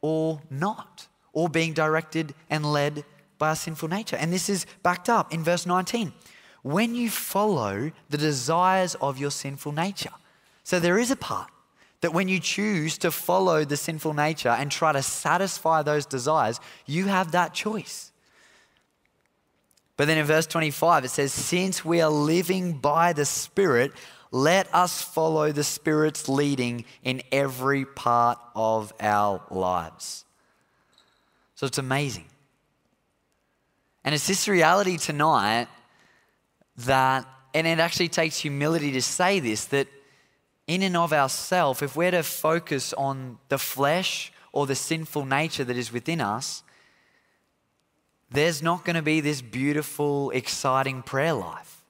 or 0.00 0.40
not, 0.50 1.06
or 1.32 1.48
being 1.48 1.74
directed 1.74 2.34
and 2.50 2.66
led 2.72 3.04
by 3.38 3.50
our 3.50 3.54
sinful 3.56 3.88
nature. 3.88 4.16
And 4.16 4.32
this 4.32 4.48
is 4.48 4.66
backed 4.82 5.08
up 5.08 5.32
in 5.32 5.44
verse 5.44 5.66
19. 5.66 6.12
When 6.64 6.96
you 6.96 7.08
follow 7.08 7.92
the 8.08 8.18
desires 8.18 8.96
of 8.96 9.16
your 9.16 9.30
sinful 9.30 9.70
nature. 9.70 10.10
So 10.64 10.80
there 10.80 10.98
is 10.98 11.12
a 11.12 11.16
part 11.16 11.50
that 12.00 12.12
when 12.14 12.28
you 12.28 12.40
choose 12.40 12.96
to 12.98 13.10
follow 13.10 13.64
the 13.64 13.76
sinful 13.76 14.14
nature 14.14 14.48
and 14.48 14.70
try 14.70 14.92
to 14.92 15.02
satisfy 15.02 15.82
those 15.82 16.06
desires, 16.06 16.58
you 16.86 17.06
have 17.06 17.32
that 17.32 17.52
choice. 17.52 18.10
But 19.96 20.06
then 20.06 20.16
in 20.16 20.24
verse 20.24 20.46
25, 20.46 21.04
it 21.04 21.10
says, 21.10 21.32
Since 21.32 21.84
we 21.84 22.00
are 22.00 22.10
living 22.10 22.72
by 22.74 23.12
the 23.12 23.26
Spirit, 23.26 23.92
let 24.30 24.72
us 24.74 25.02
follow 25.02 25.52
the 25.52 25.64
Spirit's 25.64 26.26
leading 26.26 26.86
in 27.04 27.20
every 27.30 27.84
part 27.84 28.38
of 28.56 28.94
our 28.98 29.42
lives. 29.50 30.24
So 31.54 31.66
it's 31.66 31.76
amazing. 31.76 32.24
And 34.04 34.14
it's 34.14 34.26
this 34.26 34.48
reality 34.48 34.96
tonight 34.96 35.68
that, 36.78 37.26
and 37.52 37.66
it 37.66 37.78
actually 37.78 38.08
takes 38.08 38.38
humility 38.38 38.92
to 38.92 39.02
say 39.02 39.40
this, 39.40 39.66
that 39.66 39.86
in 40.70 40.82
and 40.82 40.96
of 40.96 41.12
ourselves, 41.12 41.82
if 41.82 41.96
we're 41.96 42.12
to 42.12 42.22
focus 42.22 42.92
on 42.92 43.38
the 43.48 43.58
flesh 43.58 44.32
or 44.52 44.68
the 44.68 44.74
sinful 44.76 45.24
nature 45.24 45.64
that 45.64 45.76
is 45.76 45.92
within 45.92 46.20
us, 46.20 46.62
there's 48.30 48.62
not 48.62 48.84
going 48.84 48.94
to 48.94 49.02
be 49.02 49.20
this 49.20 49.42
beautiful, 49.42 50.30
exciting 50.30 51.02
prayer 51.02 51.32
life. 51.32 51.84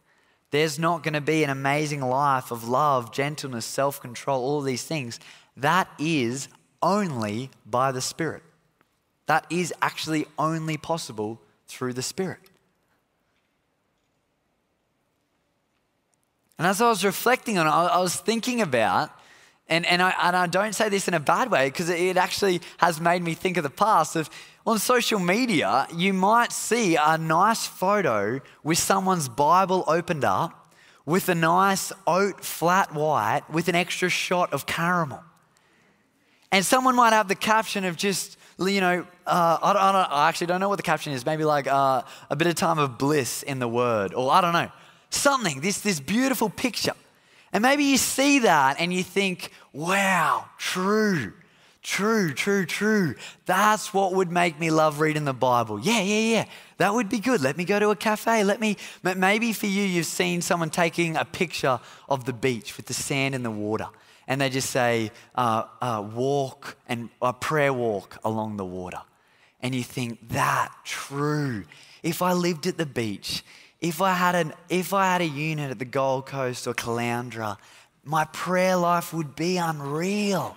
There's 0.50 0.78
not 0.78 1.02
going 1.02 1.12
to 1.12 1.20
be 1.20 1.44
an 1.44 1.50
amazing 1.50 2.00
life 2.00 2.50
of 2.50 2.66
love, 2.66 3.12
gentleness, 3.12 3.66
self 3.66 4.00
control, 4.00 4.42
all 4.42 4.62
these 4.62 4.82
things. 4.84 5.20
That 5.58 5.87
is 5.99 6.49
only 6.80 7.50
by 7.66 7.92
the 7.92 8.00
Spirit. 8.00 8.42
That 9.26 9.46
is 9.50 9.75
actually 9.82 10.25
only 10.38 10.78
possible 10.78 11.38
through 11.66 11.92
the 11.92 12.02
Spirit. 12.02 12.38
And 16.61 16.67
as 16.67 16.79
I 16.83 16.90
was 16.90 17.07
reflecting 17.07 17.57
on 17.57 17.67
it, 17.67 17.71
I 17.71 18.00
was 18.00 18.14
thinking 18.14 18.61
about, 18.61 19.11
and, 19.67 19.87
and, 19.87 20.02
I, 20.02 20.14
and 20.23 20.37
I 20.37 20.47
don't 20.47 20.75
say 20.75 20.90
this 20.90 21.09
in 21.09 21.14
a 21.14 21.19
bad 21.21 21.50
way 21.50 21.69
because 21.69 21.88
it 21.88 22.19
actually 22.19 22.61
has 22.76 23.00
made 23.00 23.23
me 23.23 23.33
think 23.33 23.57
of 23.57 23.62
the 23.62 23.71
past 23.71 24.14
of 24.14 24.29
on 24.67 24.79
social 24.79 25.19
media, 25.19 25.88
you 25.97 26.12
might 26.12 26.52
see 26.52 26.97
a 27.00 27.17
nice 27.17 27.67
photo 27.67 28.40
with 28.62 28.76
someone's 28.76 29.26
Bible 29.26 29.85
opened 29.87 30.23
up 30.23 30.75
with 31.07 31.31
a 31.31 31.35
nice 31.35 31.93
oat 32.07 32.45
flat 32.45 32.93
white 32.93 33.40
with 33.50 33.69
an 33.69 33.75
extra 33.75 34.11
shot 34.11 34.52
of 34.52 34.67
caramel. 34.67 35.25
And 36.52 36.62
someone 36.62 36.95
might 36.95 37.14
have 37.14 37.26
the 37.29 37.35
caption 37.37 37.87
of 37.87 37.97
just, 37.97 38.37
you 38.59 38.83
know, 38.83 39.07
uh, 39.26 39.59
I, 39.62 39.73
don't, 39.73 39.83
I, 39.83 39.93
don't, 39.93 40.12
I, 40.12 40.29
actually 40.29 40.49
don't 40.49 40.61
know 40.61 40.69
what 40.69 40.76
the 40.76 40.83
caption 40.83 41.14
is. 41.14 41.25
Maybe 41.25 41.43
like 41.45 41.67
uh, 41.69 42.02
a 42.29 42.37
bit 42.37 42.49
of 42.49 42.55
time 42.55 42.79
of 42.79 42.99
bliss 42.99 43.43
in 43.43 43.61
the 43.61 43.69
word, 43.69 44.12
or 44.12 44.31
I 44.31 44.43
don't 44.43 44.52
know 44.52 44.69
something, 45.11 45.61
this, 45.61 45.81
this 45.81 46.00
beautiful 46.00 46.49
picture. 46.49 46.93
And 47.52 47.62
maybe 47.62 47.85
you 47.85 47.97
see 47.97 48.40
that 48.40 48.79
and 48.79 48.93
you 48.95 49.02
think, 49.02 49.50
wow, 49.73 50.47
true, 50.57 51.33
true, 51.83 52.33
true, 52.33 52.64
true. 52.64 53.17
That's 53.47 53.93
what 53.93 54.14
would 54.14 54.31
make 54.31 54.59
me 54.59 54.71
love 54.71 55.00
reading 55.00 55.25
the 55.25 55.35
Bible. 55.35 55.81
Yeah, 55.81 56.00
yeah, 56.02 56.21
yeah. 56.33 56.45
That 56.79 56.95
would 56.95 57.09
be 57.09 57.19
good. 57.19 57.40
Let 57.43 57.57
me 57.57 57.64
go 57.64 57.79
to 57.81 57.90
a 57.90 57.97
cafe. 57.97 58.45
Let 58.45 58.61
me, 58.61 58.76
maybe 59.02 59.52
for 59.52 59.67
you, 59.67 59.83
you've 59.83 60.07
seen 60.07 60.40
someone 60.43 60.71
taking 60.71 61.17
a 61.17 61.25
picture 61.25 61.81
of 62.09 62.25
the 62.25 62.33
beach 62.33 62.76
with 62.76 62.87
the 62.87 62.95
sand 62.95 63.35
and 63.35 63.45
the 63.45 63.50
water. 63.50 63.88
And 64.29 64.40
they 64.40 64.49
just 64.49 64.71
say, 64.71 65.11
uh, 65.35 65.64
uh, 65.83 66.09
walk 66.14 66.76
and 66.88 67.11
a 67.21 67.26
uh, 67.26 67.33
prayer 67.33 67.73
walk 67.73 68.19
along 68.25 68.59
the 68.59 68.64
water. 68.64 69.00
And 69.61 69.75
you 69.75 69.83
think, 69.83 70.29
that 70.29 70.73
true. 70.85 71.64
If 72.05 72.23
I 72.23 72.33
lived 72.33 72.69
at 72.69 72.76
the 72.79 72.87
beach, 72.87 73.43
if 73.80 74.02
I 74.02 74.12
had, 74.14 74.34
an, 74.34 74.52
if 74.68 74.92
I 74.92 75.10
had 75.12 75.20
a 75.20 75.26
unit 75.26 75.70
at 75.70 75.78
the 75.78 75.84
Gold 75.84 76.26
Coast 76.26 76.66
or 76.66 76.75
Caloundra, 76.75 77.56
my 78.04 78.25
prayer 78.26 78.76
life 78.76 79.12
would 79.12 79.34
be 79.34 79.56
unreal. 79.56 80.56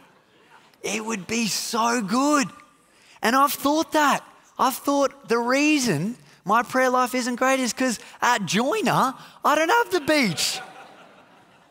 It 0.82 1.04
would 1.04 1.26
be 1.26 1.48
so 1.48 2.02
good. 2.02 2.48
And 3.22 3.36
I've 3.36 3.54
thought 3.54 3.94
that. 3.94 4.24
I've 4.60 4.76
thought 4.76 5.30
the 5.30 5.38
reason 5.38 6.18
my 6.46 6.64
prayer 6.64 6.90
life 6.90 7.16
isn't 7.16 7.38
great 7.38 7.62
is 7.62 7.72
because 7.72 8.00
at 8.22 8.46
Joyner, 8.46 9.14
I 9.46 9.56
don't 9.56 9.70
have 9.70 9.92
the 9.92 10.02
beach. 10.02 10.60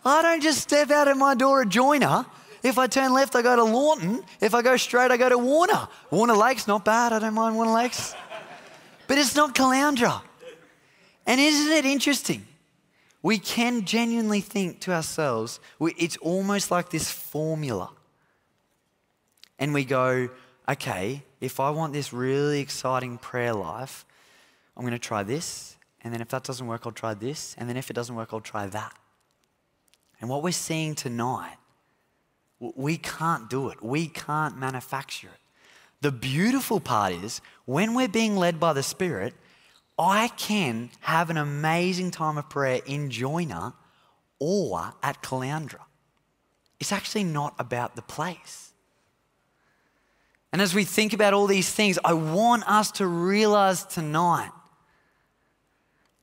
I 0.04 0.22
don't 0.22 0.42
just 0.42 0.60
step 0.60 0.90
out 0.90 1.08
of 1.08 1.18
my 1.18 1.34
door 1.34 1.62
at 1.62 1.68
Joyner. 1.68 2.24
If 2.62 2.78
I 2.78 2.86
turn 2.86 3.12
left, 3.12 3.36
I 3.36 3.42
go 3.42 3.56
to 3.56 3.64
Lawnton. 3.64 4.22
If 4.40 4.54
I 4.54 4.62
go 4.62 4.76
straight, 4.78 5.10
I 5.10 5.16
go 5.18 5.28
to 5.28 5.36
Warner. 5.36 5.88
Warner 6.10 6.34
Lakes 6.36 6.66
not 6.66 6.84
bad. 6.84 7.12
I 7.12 7.18
don't 7.18 7.34
mind 7.34 7.56
Warner 7.56 7.72
Lakes. 7.72 8.14
But 9.06 9.18
it's 9.18 9.36
not 9.36 9.54
Caloundra. 9.54 10.22
And 11.26 11.40
isn't 11.40 11.72
it 11.72 11.84
interesting? 11.84 12.46
We 13.22 13.38
can 13.38 13.84
genuinely 13.84 14.40
think 14.40 14.80
to 14.80 14.92
ourselves, 14.92 15.60
it's 15.80 16.16
almost 16.18 16.70
like 16.70 16.90
this 16.90 17.10
formula. 17.10 17.90
And 19.58 19.72
we 19.72 19.84
go, 19.84 20.28
okay, 20.68 21.22
if 21.40 21.60
I 21.60 21.70
want 21.70 21.92
this 21.92 22.12
really 22.12 22.60
exciting 22.60 23.18
prayer 23.18 23.54
life, 23.54 24.04
I'm 24.76 24.82
going 24.82 24.92
to 24.92 24.98
try 24.98 25.22
this. 25.22 25.76
And 26.02 26.12
then 26.12 26.20
if 26.20 26.28
that 26.30 26.42
doesn't 26.42 26.66
work, 26.66 26.82
I'll 26.84 26.90
try 26.92 27.14
this. 27.14 27.54
And 27.58 27.68
then 27.68 27.76
if 27.76 27.88
it 27.90 27.94
doesn't 27.94 28.16
work, 28.16 28.30
I'll 28.32 28.40
try 28.40 28.66
that. 28.66 28.92
And 30.20 30.28
what 30.28 30.42
we're 30.42 30.50
seeing 30.50 30.96
tonight, 30.96 31.56
we 32.58 32.96
can't 32.96 33.48
do 33.48 33.68
it. 33.68 33.82
We 33.82 34.08
can't 34.08 34.56
manufacture 34.56 35.28
it. 35.28 35.38
The 36.00 36.10
beautiful 36.10 36.80
part 36.80 37.12
is 37.12 37.40
when 37.64 37.94
we're 37.94 38.08
being 38.08 38.36
led 38.36 38.58
by 38.58 38.72
the 38.72 38.82
Spirit, 38.82 39.34
I 40.02 40.26
can 40.28 40.90
have 41.00 41.30
an 41.30 41.36
amazing 41.36 42.10
time 42.10 42.36
of 42.36 42.48
prayer 42.50 42.80
in 42.86 43.08
Joyner 43.10 43.72
or 44.40 44.94
at 45.00 45.22
Caloundra. 45.22 45.78
It's 46.80 46.90
actually 46.90 47.22
not 47.22 47.54
about 47.58 47.94
the 47.94 48.02
place. 48.02 48.72
And 50.52 50.60
as 50.60 50.74
we 50.74 50.82
think 50.84 51.12
about 51.12 51.34
all 51.34 51.46
these 51.46 51.70
things, 51.72 52.00
I 52.04 52.14
want 52.14 52.68
us 52.68 52.90
to 52.92 53.06
realize 53.06 53.84
tonight 53.84 54.50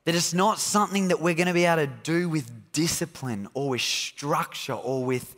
that 0.04 0.14
it's 0.14 0.34
not 0.34 0.60
something 0.60 1.08
that 1.08 1.22
we're 1.22 1.34
going 1.34 1.48
to 1.48 1.54
be 1.54 1.64
able 1.66 1.86
to 1.86 1.94
do 2.04 2.28
with 2.28 2.52
discipline 2.74 3.48
or 3.54 3.70
with 3.70 3.82
structure 3.82 4.74
or 4.74 5.06
with 5.06 5.36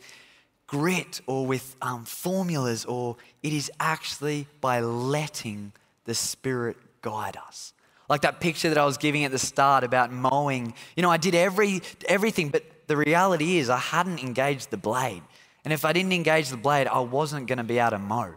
grit 0.66 1.20
or 1.28 1.46
with 1.46 1.76
um, 1.80 2.04
formulas, 2.04 2.84
or 2.86 3.14
it 3.44 3.52
is 3.52 3.70
actually 3.78 4.48
by 4.60 4.80
letting 4.80 5.70
the 6.06 6.14
Spirit 6.14 6.76
guide 7.02 7.36
us. 7.46 7.72
Like 8.12 8.20
that 8.20 8.40
picture 8.40 8.68
that 8.68 8.76
I 8.76 8.84
was 8.84 8.98
giving 8.98 9.24
at 9.24 9.30
the 9.30 9.38
start 9.38 9.84
about 9.84 10.12
mowing. 10.12 10.74
You 10.96 11.02
know, 11.02 11.08
I 11.10 11.16
did 11.16 11.34
every, 11.34 11.80
everything, 12.06 12.50
but 12.50 12.62
the 12.86 12.94
reality 12.94 13.56
is 13.56 13.70
I 13.70 13.78
hadn't 13.78 14.18
engaged 14.22 14.68
the 14.70 14.76
blade. 14.76 15.22
And 15.64 15.72
if 15.72 15.86
I 15.86 15.94
didn't 15.94 16.12
engage 16.12 16.50
the 16.50 16.58
blade, 16.58 16.86
I 16.88 16.98
wasn't 16.98 17.46
going 17.46 17.56
to 17.56 17.64
be 17.64 17.78
able 17.78 17.92
to 17.92 17.98
mow. 17.98 18.34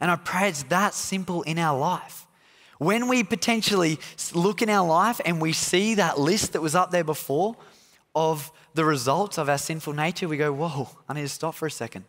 And 0.00 0.12
I 0.12 0.14
pray 0.16 0.48
it's 0.48 0.62
that 0.64 0.94
simple 0.94 1.42
in 1.42 1.58
our 1.58 1.76
life. 1.76 2.24
When 2.78 3.08
we 3.08 3.24
potentially 3.24 3.98
look 4.32 4.62
in 4.62 4.70
our 4.70 4.86
life 4.86 5.20
and 5.24 5.42
we 5.42 5.52
see 5.52 5.96
that 5.96 6.20
list 6.20 6.52
that 6.52 6.62
was 6.62 6.76
up 6.76 6.92
there 6.92 7.02
before 7.02 7.56
of 8.14 8.52
the 8.74 8.84
results 8.84 9.38
of 9.38 9.48
our 9.48 9.58
sinful 9.58 9.94
nature, 9.94 10.28
we 10.28 10.36
go, 10.36 10.52
Whoa, 10.52 10.88
I 11.08 11.14
need 11.14 11.22
to 11.22 11.28
stop 11.28 11.56
for 11.56 11.66
a 11.66 11.70
second. 11.72 12.04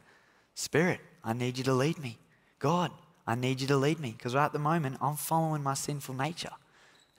Spirit, 0.53 0.99
I 1.23 1.33
need 1.33 1.57
you 1.57 1.63
to 1.63 1.73
lead 1.73 1.97
me. 1.97 2.19
God, 2.59 2.91
I 3.25 3.33
need 3.33 3.59
you 3.59 3.65
to 3.69 3.77
lead 3.77 3.99
me. 3.99 4.13
Because 4.15 4.35
right 4.35 4.45
at 4.45 4.53
the 4.53 4.59
moment, 4.59 4.97
I'm 5.01 5.15
following 5.15 5.63
my 5.63 5.73
sinful 5.73 6.13
nature. 6.13 6.51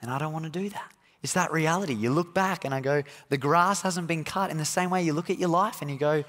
And 0.01 0.11
I 0.11 0.17
don't 0.17 0.33
want 0.33 0.45
to 0.45 0.51
do 0.59 0.69
that. 0.69 0.91
It's 1.21 1.33
that 1.33 1.51
reality. 1.51 1.93
You 1.93 2.11
look 2.11 2.33
back 2.33 2.63
and 2.63 2.73
I 2.73 2.79
go, 2.79 3.01
the 3.27 3.37
grass 3.37 3.81
hasn't 3.81 4.07
been 4.07 4.23
cut. 4.23 4.51
In 4.51 4.57
the 4.57 4.63
same 4.65 4.89
way, 4.89 5.03
you 5.03 5.13
look 5.13 5.29
at 5.29 5.37
your 5.37 5.49
life 5.49 5.81
and 5.81 5.91
you 5.91 5.97
go, 5.97 6.23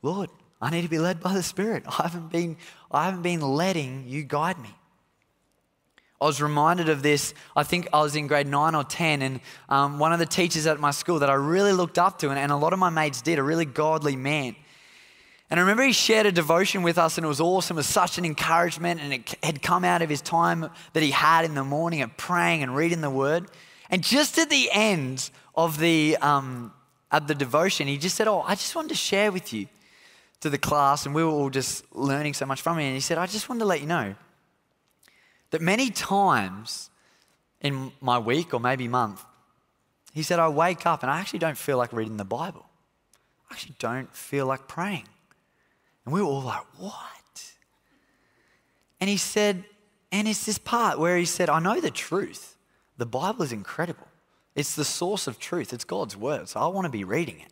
Lord, 0.00 0.30
I 0.60 0.70
need 0.70 0.82
to 0.82 0.88
be 0.88 0.98
led 0.98 1.20
by 1.20 1.34
the 1.34 1.42
Spirit. 1.42 1.84
I 1.86 2.02
haven't 2.04 2.30
been, 2.32 2.56
I 2.90 3.04
haven't 3.04 3.22
been 3.22 3.40
letting 3.40 4.04
you 4.08 4.22
guide 4.22 4.58
me. 4.58 4.70
I 6.18 6.24
was 6.24 6.40
reminded 6.40 6.88
of 6.88 7.02
this. 7.02 7.34
I 7.56 7.64
think 7.64 7.88
I 7.92 8.00
was 8.00 8.14
in 8.16 8.26
grade 8.28 8.46
nine 8.46 8.76
or 8.76 8.84
10, 8.84 9.22
and 9.22 9.40
um, 9.68 9.98
one 9.98 10.12
of 10.12 10.20
the 10.20 10.26
teachers 10.26 10.68
at 10.68 10.78
my 10.78 10.92
school 10.92 11.18
that 11.18 11.28
I 11.28 11.34
really 11.34 11.72
looked 11.72 11.98
up 11.98 12.20
to, 12.20 12.30
and, 12.30 12.38
and 12.38 12.52
a 12.52 12.56
lot 12.56 12.72
of 12.72 12.78
my 12.78 12.90
mates 12.90 13.22
did, 13.22 13.40
a 13.40 13.42
really 13.42 13.64
godly 13.64 14.14
man. 14.14 14.54
And 15.52 15.60
I 15.60 15.64
remember 15.64 15.82
he 15.82 15.92
shared 15.92 16.24
a 16.24 16.32
devotion 16.32 16.82
with 16.82 16.96
us, 16.96 17.18
and 17.18 17.26
it 17.26 17.28
was 17.28 17.38
awesome. 17.38 17.76
It 17.76 17.80
was 17.80 17.86
such 17.86 18.16
an 18.16 18.24
encouragement, 18.24 19.02
and 19.02 19.12
it 19.12 19.34
had 19.42 19.60
come 19.60 19.84
out 19.84 20.00
of 20.00 20.08
his 20.08 20.22
time 20.22 20.70
that 20.94 21.02
he 21.02 21.10
had 21.10 21.44
in 21.44 21.54
the 21.54 21.62
morning 21.62 22.00
of 22.00 22.16
praying 22.16 22.62
and 22.62 22.74
reading 22.74 23.02
the 23.02 23.10
word. 23.10 23.50
And 23.90 24.02
just 24.02 24.38
at 24.38 24.48
the 24.48 24.70
end 24.72 25.28
of 25.54 25.78
the, 25.78 26.16
um, 26.22 26.72
of 27.10 27.26
the 27.28 27.34
devotion, 27.34 27.86
he 27.86 27.98
just 27.98 28.16
said, 28.16 28.28
Oh, 28.28 28.40
I 28.40 28.54
just 28.54 28.74
wanted 28.74 28.88
to 28.88 28.94
share 28.94 29.30
with 29.30 29.52
you 29.52 29.66
to 30.40 30.48
the 30.48 30.56
class, 30.56 31.04
and 31.04 31.14
we 31.14 31.22
were 31.22 31.28
all 31.30 31.50
just 31.50 31.84
learning 31.94 32.32
so 32.32 32.46
much 32.46 32.62
from 32.62 32.78
him. 32.78 32.86
And 32.86 32.94
he 32.94 33.00
said, 33.00 33.18
I 33.18 33.26
just 33.26 33.50
wanted 33.50 33.58
to 33.58 33.66
let 33.66 33.82
you 33.82 33.86
know 33.86 34.14
that 35.50 35.60
many 35.60 35.90
times 35.90 36.88
in 37.60 37.92
my 38.00 38.18
week 38.18 38.54
or 38.54 38.58
maybe 38.60 38.88
month, 38.88 39.22
he 40.14 40.22
said, 40.22 40.38
I 40.38 40.48
wake 40.48 40.86
up 40.86 41.02
and 41.02 41.10
I 41.12 41.20
actually 41.20 41.40
don't 41.40 41.58
feel 41.58 41.76
like 41.76 41.92
reading 41.92 42.16
the 42.16 42.24
Bible. 42.24 42.64
I 43.50 43.52
actually 43.52 43.74
don't 43.78 44.16
feel 44.16 44.46
like 44.46 44.66
praying. 44.66 45.06
And 46.04 46.14
we 46.14 46.20
were 46.20 46.26
all 46.28 46.40
like, 46.42 46.64
What? 46.78 47.02
And 49.00 49.08
he 49.10 49.16
said, 49.16 49.64
And 50.10 50.28
it's 50.28 50.46
this 50.46 50.58
part 50.58 50.98
where 50.98 51.16
he 51.16 51.24
said, 51.24 51.48
I 51.48 51.58
know 51.60 51.80
the 51.80 51.90
truth. 51.90 52.56
The 52.98 53.06
Bible 53.06 53.42
is 53.42 53.52
incredible. 53.52 54.06
It's 54.54 54.74
the 54.74 54.84
source 54.84 55.26
of 55.26 55.38
truth, 55.38 55.72
it's 55.72 55.84
God's 55.84 56.16
word. 56.16 56.48
So 56.48 56.60
I 56.60 56.66
want 56.66 56.84
to 56.86 56.90
be 56.90 57.04
reading 57.04 57.40
it. 57.40 57.50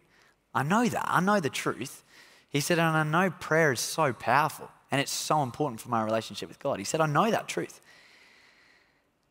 I 0.55 0.63
know 0.63 0.87
that. 0.87 1.05
I 1.09 1.21
know 1.21 1.41
the 1.41 1.51
truth. 1.51 2.05
He 2.49 2.61
said, 2.61 2.79
And 2.79 2.97
I 2.97 3.03
know 3.03 3.31
prayer 3.39 3.73
is 3.73 3.81
so 3.81 4.13
powerful 4.13 4.71
and 4.91 5.01
it's 5.01 5.13
so 5.13 5.43
important 5.43 5.81
for 5.81 5.89
my 5.89 6.03
relationship 6.03 6.49
with 6.49 6.59
God. 6.59 6.79
He 6.79 6.85
said, 6.85 7.01
I 7.01 7.07
know 7.07 7.31
that 7.31 7.47
truth. 7.49 7.81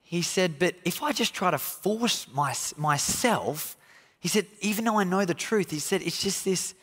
He 0.02 0.22
said, 0.22 0.58
But 0.60 0.76
if 0.86 1.04
I 1.04 1.12
just 1.12 1.34
try 1.34 1.52
to 1.52 1.58
force 1.58 2.26
my, 2.34 2.56
myself, 2.78 3.76
he 4.22 4.28
said, 4.28 4.48
even 4.60 4.84
though 4.84 4.98
I 5.00 5.06
know 5.06 5.24
the 5.24 5.34
truth, 5.34 5.72
he 5.72 5.80
said, 5.80 6.02
it's 6.02 6.22
just 6.22 6.44
this 6.44 6.74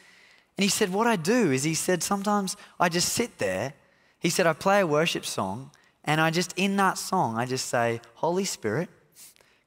and 0.56 0.62
he 0.62 0.68
said, 0.70 0.92
What 0.92 1.06
I 1.06 1.16
do 1.16 1.52
is, 1.52 1.64
he 1.64 1.74
said, 1.74 2.02
sometimes 2.02 2.56
I 2.80 2.88
just 2.88 3.12
sit 3.12 3.38
there. 3.38 3.74
He 4.18 4.30
said, 4.30 4.46
I 4.46 4.54
play 4.54 4.80
a 4.80 4.86
worship 4.86 5.26
song, 5.26 5.70
and 6.04 6.20
I 6.20 6.30
just, 6.30 6.54
in 6.56 6.76
that 6.76 6.96
song, 6.98 7.36
I 7.36 7.44
just 7.46 7.66
say, 7.68 8.00
Holy 8.14 8.44
Spirit, 8.44 8.88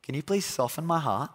can 0.02 0.16
you 0.16 0.24
please 0.24 0.46
soften 0.46 0.86
my 0.86 1.00
heart? 1.00 1.30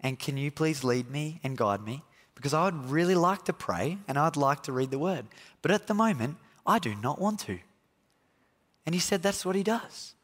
And 0.00 0.18
can 0.18 0.36
you 0.36 0.50
please 0.52 0.84
lead 0.84 1.10
me 1.10 1.40
and 1.42 1.56
guide 1.56 1.80
me? 1.82 2.04
Because 2.36 2.54
I 2.54 2.66
would 2.66 2.90
really 2.90 3.14
like 3.16 3.44
to 3.46 3.52
pray 3.52 3.98
and 4.06 4.16
I'd 4.18 4.36
like 4.36 4.62
to 4.64 4.72
read 4.72 4.90
the 4.92 4.98
word. 4.98 5.24
But 5.62 5.72
at 5.72 5.86
the 5.88 5.94
moment, 5.94 6.36
I 6.66 6.78
do 6.78 6.94
not 6.94 7.18
want 7.18 7.40
to. 7.40 7.58
And 8.84 8.94
he 8.94 9.00
said, 9.00 9.22
That's 9.22 9.44
what 9.44 9.56
he 9.56 9.64
does. 9.64 10.14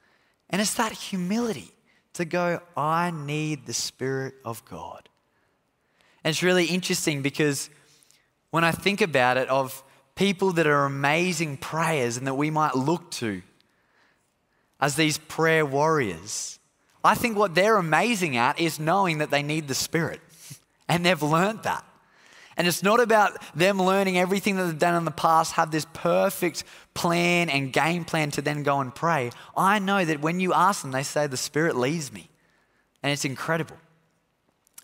And 0.51 0.61
it's 0.61 0.75
that 0.75 0.93
humility 0.93 1.73
to 2.13 2.25
go, 2.27 2.61
I 2.77 3.11
need 3.11 3.67
the 3.67 3.73
Spirit 3.73 4.35
of 4.45 4.65
God. 4.67 5.09
And 6.23 6.31
it's 6.31 6.43
really 6.45 6.67
interesting 6.67 7.23
because 7.23 7.71
when 8.53 8.63
I 8.65 8.71
think 8.71 9.01
about 9.01 9.39
it 9.39 9.49
of 9.49 9.83
people 10.15 10.53
that 10.53 10.67
are 10.67 10.85
amazing 10.85 11.57
prayers 11.57 12.17
and 12.19 12.27
that 12.27 12.35
we 12.35 12.51
might 12.51 12.77
look 12.77 13.11
to 13.13 13.43
as 14.79 14.95
these 14.95 15.17
prayer 15.19 15.65
warriors. 15.65 16.59
I 17.03 17.15
think 17.15 17.37
what 17.37 17.55
they're 17.55 17.79
amazing 17.79 18.37
at 18.37 18.61
is 18.61 18.79
knowing 18.79 19.19
that 19.19 19.31
they 19.31 19.43
need 19.43 19.67
the 19.69 19.75
Spirit, 19.75 20.21
and 20.89 21.05
they've 21.05 21.23
learned 21.23 21.63
that. 21.65 21.85
And 22.59 22.67
it's 22.69 22.83
not 22.83 23.01
about 23.01 23.33
them 23.57 23.79
learning 23.83 24.19
everything 24.19 24.57
that 24.57 24.65
they've 24.67 24.79
done 24.79 24.97
in 24.97 25.07
the 25.07 25.11
past, 25.11 25.55
have 25.55 25.71
this 25.71 25.87
perfect 25.95 26.65
plan 26.93 27.49
and 27.49 27.73
game 27.73 28.05
plan 28.05 28.31
to 28.33 28.43
then 28.43 28.63
go 28.63 28.81
and 28.81 28.95
pray. 28.95 29.31
I 29.57 29.79
know 29.79 30.05
that 30.05 30.21
when 30.21 30.39
you 30.41 30.53
ask 30.53 30.83
them, 30.83 30.91
they 30.91 31.03
say, 31.03 31.27
The 31.27 31.39
Spirit 31.39 31.75
leads 31.77 32.13
me. 32.13 32.29
And 33.03 33.11
it's 33.11 33.25
incredible. 33.25 33.79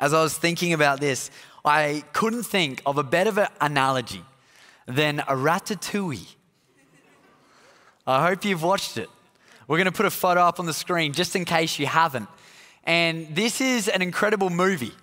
As 0.00 0.14
I 0.14 0.22
was 0.22 0.36
thinking 0.38 0.72
about 0.72 0.98
this, 1.00 1.30
I 1.68 2.02
couldn't 2.14 2.44
think 2.44 2.80
of 2.86 2.96
a 2.98 3.02
better 3.04 3.46
analogy 3.60 4.24
than 4.86 5.20
a 5.20 5.34
ratatouille. 5.36 6.34
I 8.06 8.26
hope 8.26 8.44
you've 8.46 8.62
watched 8.62 8.96
it. 8.96 9.10
We're 9.68 9.76
going 9.76 9.84
to 9.84 9.92
put 9.92 10.06
a 10.06 10.10
photo 10.10 10.40
up 10.42 10.58
on 10.60 10.64
the 10.66 10.72
screen 10.72 11.12
just 11.12 11.36
in 11.36 11.44
case 11.44 11.78
you 11.78 11.84
haven't. 11.86 12.28
And 12.84 13.34
this 13.36 13.60
is 13.60 13.86
an 13.86 14.00
incredible 14.00 14.48
movie. 14.48 14.94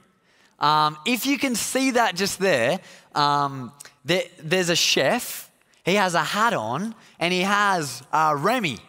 Um, 0.59 0.97
if 1.05 1.27
you 1.27 1.37
can 1.37 1.53
see 1.53 1.91
that 1.91 2.15
just 2.15 2.39
there, 2.39 2.79
um, 3.13 3.71
there, 4.03 4.23
there's 4.41 4.69
a 4.69 4.75
chef. 4.75 5.51
He 5.83 5.93
has 5.95 6.15
a 6.15 6.23
hat 6.23 6.55
on 6.55 6.95
and 7.19 7.31
he 7.31 7.41
has 7.41 8.01
uh, 8.11 8.33
Remy, 8.35 8.79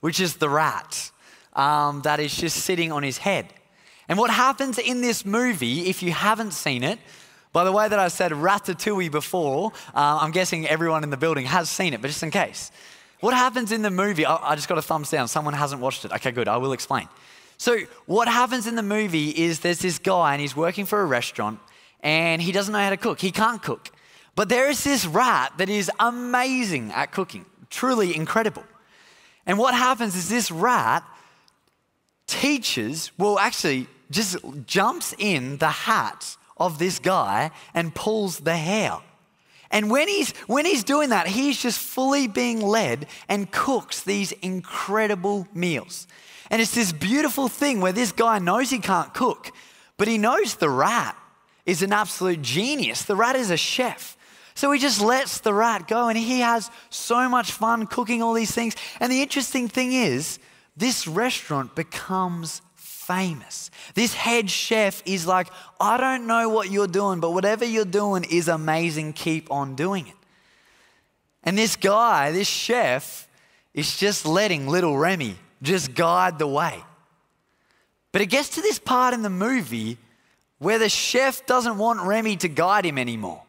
which 0.00 0.20
is 0.20 0.36
the 0.36 0.48
rat 0.48 1.10
um, 1.54 2.02
that 2.02 2.20
is 2.20 2.36
just 2.36 2.58
sitting 2.58 2.92
on 2.92 3.02
his 3.02 3.18
head. 3.18 3.48
And 4.08 4.18
what 4.20 4.30
happens 4.30 4.78
in 4.78 5.00
this 5.00 5.24
movie, 5.24 5.88
if 5.88 6.00
you 6.00 6.12
haven't 6.12 6.52
seen 6.52 6.84
it, 6.84 7.00
by 7.54 7.62
the 7.62 7.70
way 7.70 7.86
that 7.88 8.00
I 8.00 8.08
said 8.08 8.32
ratatouille 8.32 9.12
before, 9.12 9.70
uh, 9.94 10.18
I'm 10.20 10.32
guessing 10.32 10.66
everyone 10.66 11.04
in 11.04 11.10
the 11.10 11.16
building 11.16 11.46
has 11.46 11.70
seen 11.70 11.94
it, 11.94 12.02
but 12.02 12.08
just 12.08 12.24
in 12.24 12.32
case. 12.32 12.72
What 13.20 13.32
happens 13.32 13.70
in 13.70 13.82
the 13.82 13.92
movie? 13.92 14.26
I 14.26 14.56
just 14.56 14.68
got 14.68 14.76
a 14.76 14.82
thumbs 14.82 15.08
down. 15.08 15.28
Someone 15.28 15.54
hasn't 15.54 15.80
watched 15.80 16.04
it. 16.04 16.10
Okay, 16.12 16.32
good. 16.32 16.48
I 16.48 16.56
will 16.56 16.72
explain. 16.72 17.08
So, 17.56 17.78
what 18.06 18.26
happens 18.26 18.66
in 18.66 18.74
the 18.74 18.82
movie 18.82 19.30
is 19.30 19.60
there's 19.60 19.78
this 19.78 20.00
guy 20.00 20.32
and 20.32 20.40
he's 20.40 20.56
working 20.56 20.84
for 20.84 21.00
a 21.00 21.04
restaurant 21.04 21.60
and 22.00 22.42
he 22.42 22.50
doesn't 22.50 22.72
know 22.72 22.80
how 22.80 22.90
to 22.90 22.96
cook. 22.96 23.20
He 23.20 23.30
can't 23.30 23.62
cook. 23.62 23.88
But 24.34 24.48
there 24.48 24.68
is 24.68 24.82
this 24.82 25.06
rat 25.06 25.52
that 25.58 25.70
is 25.70 25.88
amazing 26.00 26.90
at 26.90 27.12
cooking, 27.12 27.44
truly 27.70 28.16
incredible. 28.16 28.64
And 29.46 29.58
what 29.58 29.74
happens 29.76 30.16
is 30.16 30.28
this 30.28 30.50
rat 30.50 31.04
teaches, 32.26 33.12
well, 33.16 33.38
actually, 33.38 33.86
just 34.10 34.38
jumps 34.66 35.14
in 35.20 35.58
the 35.58 35.68
hat 35.68 36.36
of 36.56 36.78
this 36.78 36.98
guy 36.98 37.50
and 37.74 37.94
pulls 37.94 38.38
the 38.40 38.56
hair. 38.56 38.92
And 39.70 39.90
when 39.90 40.06
he's, 40.08 40.32
when 40.46 40.64
he's 40.66 40.84
doing 40.84 41.08
that, 41.10 41.26
he's 41.26 41.60
just 41.60 41.78
fully 41.80 42.28
being 42.28 42.60
led 42.60 43.06
and 43.28 43.50
cooks 43.50 44.02
these 44.02 44.30
incredible 44.32 45.48
meals. 45.52 46.06
And 46.50 46.62
it's 46.62 46.74
this 46.74 46.92
beautiful 46.92 47.48
thing 47.48 47.80
where 47.80 47.92
this 47.92 48.12
guy 48.12 48.38
knows 48.38 48.70
he 48.70 48.78
can't 48.78 49.12
cook, 49.12 49.50
but 49.96 50.06
he 50.06 50.18
knows 50.18 50.54
the 50.56 50.70
rat 50.70 51.16
is 51.66 51.82
an 51.82 51.92
absolute 51.92 52.42
genius. 52.42 53.02
The 53.02 53.16
rat 53.16 53.34
is 53.36 53.50
a 53.50 53.56
chef. 53.56 54.16
So 54.54 54.70
he 54.70 54.78
just 54.78 55.00
lets 55.00 55.40
the 55.40 55.52
rat 55.52 55.88
go 55.88 56.08
and 56.08 56.16
he 56.16 56.40
has 56.40 56.70
so 56.90 57.28
much 57.28 57.50
fun 57.50 57.88
cooking 57.88 58.22
all 58.22 58.34
these 58.34 58.52
things. 58.54 58.76
And 59.00 59.10
the 59.10 59.22
interesting 59.22 59.66
thing 59.66 59.92
is, 59.92 60.38
this 60.76 61.08
restaurant 61.08 61.74
becomes 61.74 62.60
famous. 63.06 63.70
This 63.94 64.14
head 64.14 64.50
chef 64.50 65.02
is 65.04 65.26
like, 65.26 65.48
I 65.80 65.96
don't 65.98 66.26
know 66.26 66.48
what 66.48 66.70
you're 66.70 66.86
doing, 66.86 67.20
but 67.20 67.32
whatever 67.32 67.64
you're 67.64 67.84
doing 67.84 68.24
is 68.24 68.48
amazing. 68.48 69.12
Keep 69.12 69.50
on 69.50 69.74
doing 69.74 70.06
it. 70.06 70.14
And 71.42 71.58
this 71.58 71.76
guy, 71.76 72.32
this 72.32 72.48
chef, 72.48 73.28
is 73.74 73.96
just 73.96 74.24
letting 74.24 74.66
little 74.66 74.96
Remy 74.96 75.36
just 75.62 75.94
guide 75.94 76.38
the 76.38 76.46
way. 76.46 76.82
But 78.12 78.22
it 78.22 78.26
gets 78.26 78.50
to 78.50 78.62
this 78.62 78.78
part 78.78 79.12
in 79.12 79.22
the 79.22 79.30
movie 79.30 79.98
where 80.58 80.78
the 80.78 80.88
chef 80.88 81.44
doesn't 81.46 81.76
want 81.76 82.00
Remy 82.00 82.36
to 82.38 82.48
guide 82.48 82.86
him 82.86 82.96
anymore 82.96 83.42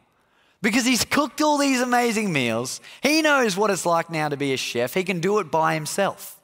because 0.60 0.84
he's 0.84 1.04
cooked 1.04 1.40
all 1.40 1.56
these 1.56 1.80
amazing 1.80 2.32
meals. 2.32 2.80
He 3.00 3.22
knows 3.22 3.56
what 3.56 3.70
it's 3.70 3.86
like 3.86 4.10
now 4.10 4.28
to 4.28 4.36
be 4.36 4.52
a 4.52 4.56
chef, 4.56 4.92
he 4.92 5.04
can 5.04 5.20
do 5.20 5.38
it 5.38 5.50
by 5.50 5.74
himself. 5.74 6.34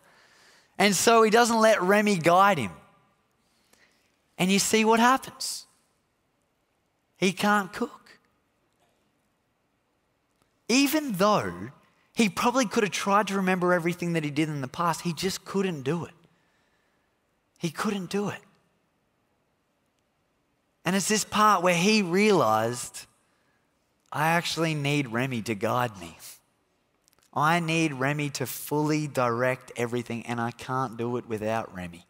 And 0.79 0.97
so 0.97 1.23
he 1.23 1.31
doesn't 1.31 1.59
let 1.59 1.83
Remy 1.83 2.17
guide 2.17 2.57
him. 2.59 2.73
And 4.39 4.51
you 4.51 4.59
see 4.59 4.85
what 4.85 5.01
happens. 5.01 5.67
He 7.17 7.33
can't 7.33 7.73
cook. 7.73 8.19
Even 10.69 11.13
though 11.13 11.53
he 12.15 12.29
probably 12.29 12.67
could 12.67 12.83
have 12.83 12.93
tried 12.93 13.29
to 13.29 13.37
remember 13.37 13.73
everything 13.73 14.15
that 14.15 14.25
he 14.25 14.31
did 14.31 14.49
in 14.49 14.61
the 14.61 14.69
past, 14.69 15.03
he 15.03 15.13
just 15.13 15.45
couldn't 15.45 15.83
do 15.83 16.05
it. 16.05 16.15
He 17.59 17.71
couldn't 17.71 18.11
do 18.11 18.29
it. 18.29 18.41
And 20.85 20.97
it's 20.97 21.09
this 21.09 21.25
part 21.25 21.63
where 21.63 21.75
he 21.77 22.03
realized 22.03 23.07
I 24.11 24.29
actually 24.29 24.75
need 24.75 25.09
Remy 25.09 25.43
to 25.43 25.55
guide 25.55 25.97
me. 26.01 26.17
I 27.33 27.61
need 27.61 27.95
Remy 27.95 28.31
to 28.31 28.47
fully 28.47 29.07
direct 29.07 29.73
everything, 29.77 30.27
and 30.27 30.41
I 30.41 30.51
can't 30.51 30.97
do 30.97 31.17
it 31.19 31.27
without 31.29 31.73
Remy. 31.75 32.05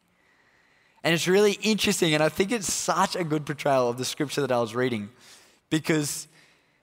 And 1.04 1.12
it's 1.12 1.26
really 1.26 1.58
interesting, 1.62 2.14
and 2.14 2.22
I 2.22 2.28
think 2.28 2.52
it's 2.52 2.72
such 2.72 3.16
a 3.16 3.24
good 3.24 3.44
portrayal 3.44 3.88
of 3.88 3.98
the 3.98 4.04
scripture 4.04 4.40
that 4.42 4.52
I 4.52 4.60
was 4.60 4.74
reading 4.74 5.08
because, 5.68 6.28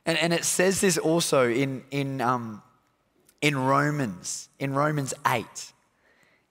and, 0.05 0.17
and 0.17 0.33
it 0.33 0.43
says 0.43 0.81
this 0.81 0.97
also 0.97 1.49
in, 1.49 1.83
in, 1.89 2.19
um, 2.19 2.61
in 3.41 3.57
Romans, 3.57 4.49
in 4.59 4.73
Romans 4.73 5.13
8. 5.25 5.45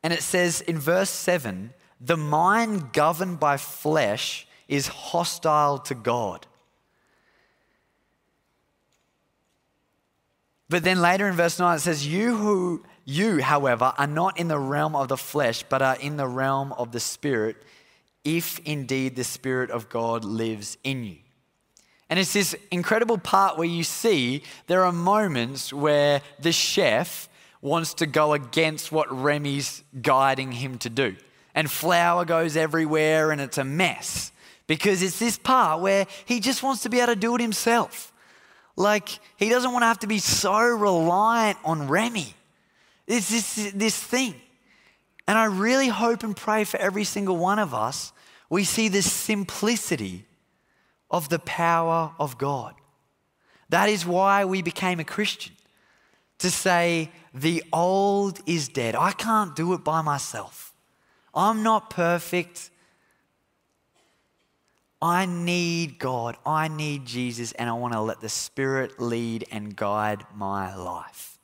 And 0.02 0.12
it 0.14 0.22
says 0.22 0.62
in 0.62 0.78
verse 0.78 1.11
7 1.11 1.74
the 2.00 2.16
mind 2.16 2.92
governed 2.92 3.40
by 3.40 3.57
flesh 3.57 4.46
is 4.68 4.87
hostile 4.87 5.78
to 5.78 5.94
God. 5.94 6.46
But 10.70 10.85
then 10.85 11.00
later 11.00 11.26
in 11.28 11.35
verse 11.35 11.59
9, 11.59 11.76
it 11.76 11.81
says, 11.81 12.07
You 12.07 12.37
who 12.37 12.85
you, 13.10 13.40
however, 13.40 13.94
are 13.96 14.06
not 14.06 14.38
in 14.38 14.48
the 14.48 14.58
realm 14.58 14.94
of 14.94 15.08
the 15.08 15.16
flesh, 15.16 15.64
but 15.66 15.80
are 15.80 15.96
in 15.96 16.18
the 16.18 16.26
realm 16.28 16.74
of 16.74 16.92
the 16.92 17.00
Spirit, 17.00 17.56
if 18.22 18.58
indeed 18.66 19.16
the 19.16 19.24
Spirit 19.24 19.70
of 19.70 19.88
God 19.88 20.26
lives 20.26 20.76
in 20.84 21.04
you. 21.04 21.16
And 22.10 22.18
it's 22.18 22.34
this 22.34 22.54
incredible 22.70 23.16
part 23.16 23.56
where 23.56 23.66
you 23.66 23.82
see 23.82 24.42
there 24.66 24.84
are 24.84 24.92
moments 24.92 25.72
where 25.72 26.20
the 26.40 26.52
chef 26.52 27.30
wants 27.62 27.94
to 27.94 28.04
go 28.06 28.34
against 28.34 28.92
what 28.92 29.10
Remy's 29.10 29.82
guiding 30.02 30.52
him 30.52 30.76
to 30.76 30.90
do. 30.90 31.16
And 31.54 31.70
flour 31.70 32.26
goes 32.26 32.58
everywhere 32.58 33.30
and 33.30 33.40
it's 33.40 33.56
a 33.56 33.64
mess 33.64 34.32
because 34.66 35.00
it's 35.00 35.18
this 35.18 35.38
part 35.38 35.80
where 35.80 36.06
he 36.26 36.40
just 36.40 36.62
wants 36.62 36.82
to 36.82 36.90
be 36.90 36.98
able 36.98 37.14
to 37.14 37.18
do 37.18 37.34
it 37.36 37.40
himself. 37.40 38.12
Like, 38.76 39.08
he 39.38 39.48
doesn't 39.48 39.72
want 39.72 39.82
to 39.84 39.86
have 39.86 40.00
to 40.00 40.06
be 40.06 40.18
so 40.18 40.58
reliant 40.60 41.56
on 41.64 41.88
Remy. 41.88 42.34
It's 43.08 43.30
this, 43.30 43.72
this 43.74 43.98
thing. 43.98 44.34
And 45.26 45.36
I 45.38 45.46
really 45.46 45.88
hope 45.88 46.22
and 46.22 46.36
pray 46.36 46.64
for 46.64 46.78
every 46.78 47.04
single 47.04 47.36
one 47.36 47.58
of 47.58 47.74
us, 47.74 48.12
we 48.50 48.64
see 48.64 48.88
the 48.88 49.02
simplicity 49.02 50.26
of 51.10 51.28
the 51.30 51.38
power 51.40 52.12
of 52.18 52.38
God. 52.38 52.74
That 53.70 53.88
is 53.88 54.06
why 54.06 54.44
we 54.44 54.62
became 54.62 55.00
a 55.00 55.04
Christian 55.04 55.54
to 56.38 56.50
say, 56.50 57.10
the 57.34 57.64
old 57.72 58.40
is 58.46 58.68
dead. 58.68 58.94
I 58.94 59.12
can't 59.12 59.56
do 59.56 59.72
it 59.74 59.82
by 59.84 60.02
myself. 60.02 60.72
I'm 61.34 61.62
not 61.62 61.90
perfect. 61.90 62.70
I 65.02 65.26
need 65.26 65.98
God. 65.98 66.36
I 66.46 66.68
need 66.68 67.04
Jesus, 67.06 67.52
and 67.52 67.68
I 67.68 67.72
want 67.74 67.92
to 67.94 68.00
let 68.00 68.20
the 68.20 68.28
Spirit 68.28 69.00
lead 69.00 69.46
and 69.50 69.74
guide 69.76 70.24
my 70.34 70.74
life. 70.74 71.38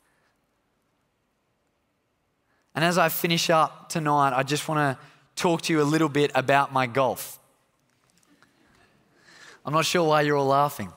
And 2.75 2.85
as 2.85 2.99
I 2.99 3.09
finish 3.09 3.51
up 3.51 3.89
tonight, 3.89 4.37
I 4.37 4.43
just 4.43 4.67
want 4.69 4.81
to 4.99 5.05
talk 5.41 5.63
to 5.63 5.73
you 5.73 5.81
a 5.81 5.85
little 5.87 6.09
bit 6.09 6.33
about 6.35 6.73
my 6.73 6.89
golf. 6.89 7.39
I'm 9.65 9.73
not 9.73 9.85
sure 9.87 10.03
why 10.05 10.23
you're 10.23 10.37
all 10.37 10.47
laughing. 10.49 10.93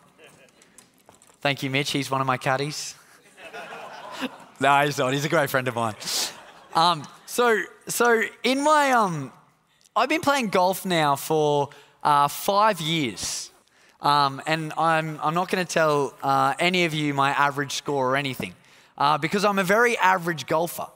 Thank 1.42 1.62
you, 1.62 1.70
Mitch. 1.70 1.92
He's 1.92 2.10
one 2.10 2.20
of 2.20 2.26
my 2.26 2.36
caddies. 2.38 2.96
no, 4.60 4.82
he's 4.84 4.98
not. 4.98 5.14
He's 5.14 5.24
a 5.24 5.30
great 5.30 5.52
friend 5.52 5.68
of 5.68 5.76
mine. 5.76 5.94
Um, 6.74 7.08
so, 7.28 7.62
so 7.88 8.24
in 8.42 8.64
my, 8.64 8.92
um, 8.94 9.32
I've 9.96 10.10
been 10.10 10.22
playing 10.22 10.48
golf 10.50 10.84
now 10.84 11.16
for 11.16 11.70
uh, 12.04 12.28
five 12.28 12.82
years. 12.82 13.52
Um, 14.02 14.42
and 14.48 14.74
I'm, 14.80 15.20
I'm 15.22 15.36
not 15.36 15.50
going 15.52 15.66
to 15.66 15.72
tell 15.74 16.16
uh, 16.24 16.54
any 16.58 16.86
of 16.86 16.96
you 16.96 17.14
my 17.14 17.30
average 17.32 17.74
score 17.74 18.12
or 18.12 18.16
anything 18.18 18.54
uh, 18.98 19.20
because 19.20 19.46
I'm 19.46 19.60
a 19.60 19.64
very 19.64 19.96
average 20.00 20.48
golfer 20.48 20.88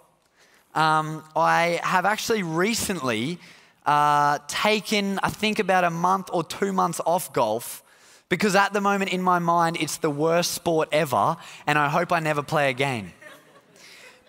um, 0.76 1.24
I 1.36 1.80
have 1.84 2.06
actually 2.06 2.44
recently 2.44 3.40
uh, 3.86 4.40
taken, 4.48 5.20
I 5.24 5.30
think, 5.30 5.60
about 5.60 5.84
a 5.84 5.90
month 5.90 6.30
or 6.32 6.44
two 6.44 6.72
months 6.72 7.02
off 7.06 7.34
golf 7.34 7.84
because 8.30 8.56
at 8.56 8.72
the 8.72 8.80
moment 8.80 9.12
in 9.12 9.22
my 9.22 9.40
mind 9.40 9.78
it's 9.80 9.98
the 9.98 10.10
worst 10.10 10.52
sport 10.52 10.88
ever 10.92 11.36
and 11.68 11.78
I 11.78 11.90
hope 11.90 12.12
I 12.12 12.20
never 12.20 12.42
play 12.44 12.70
again. 12.70 13.12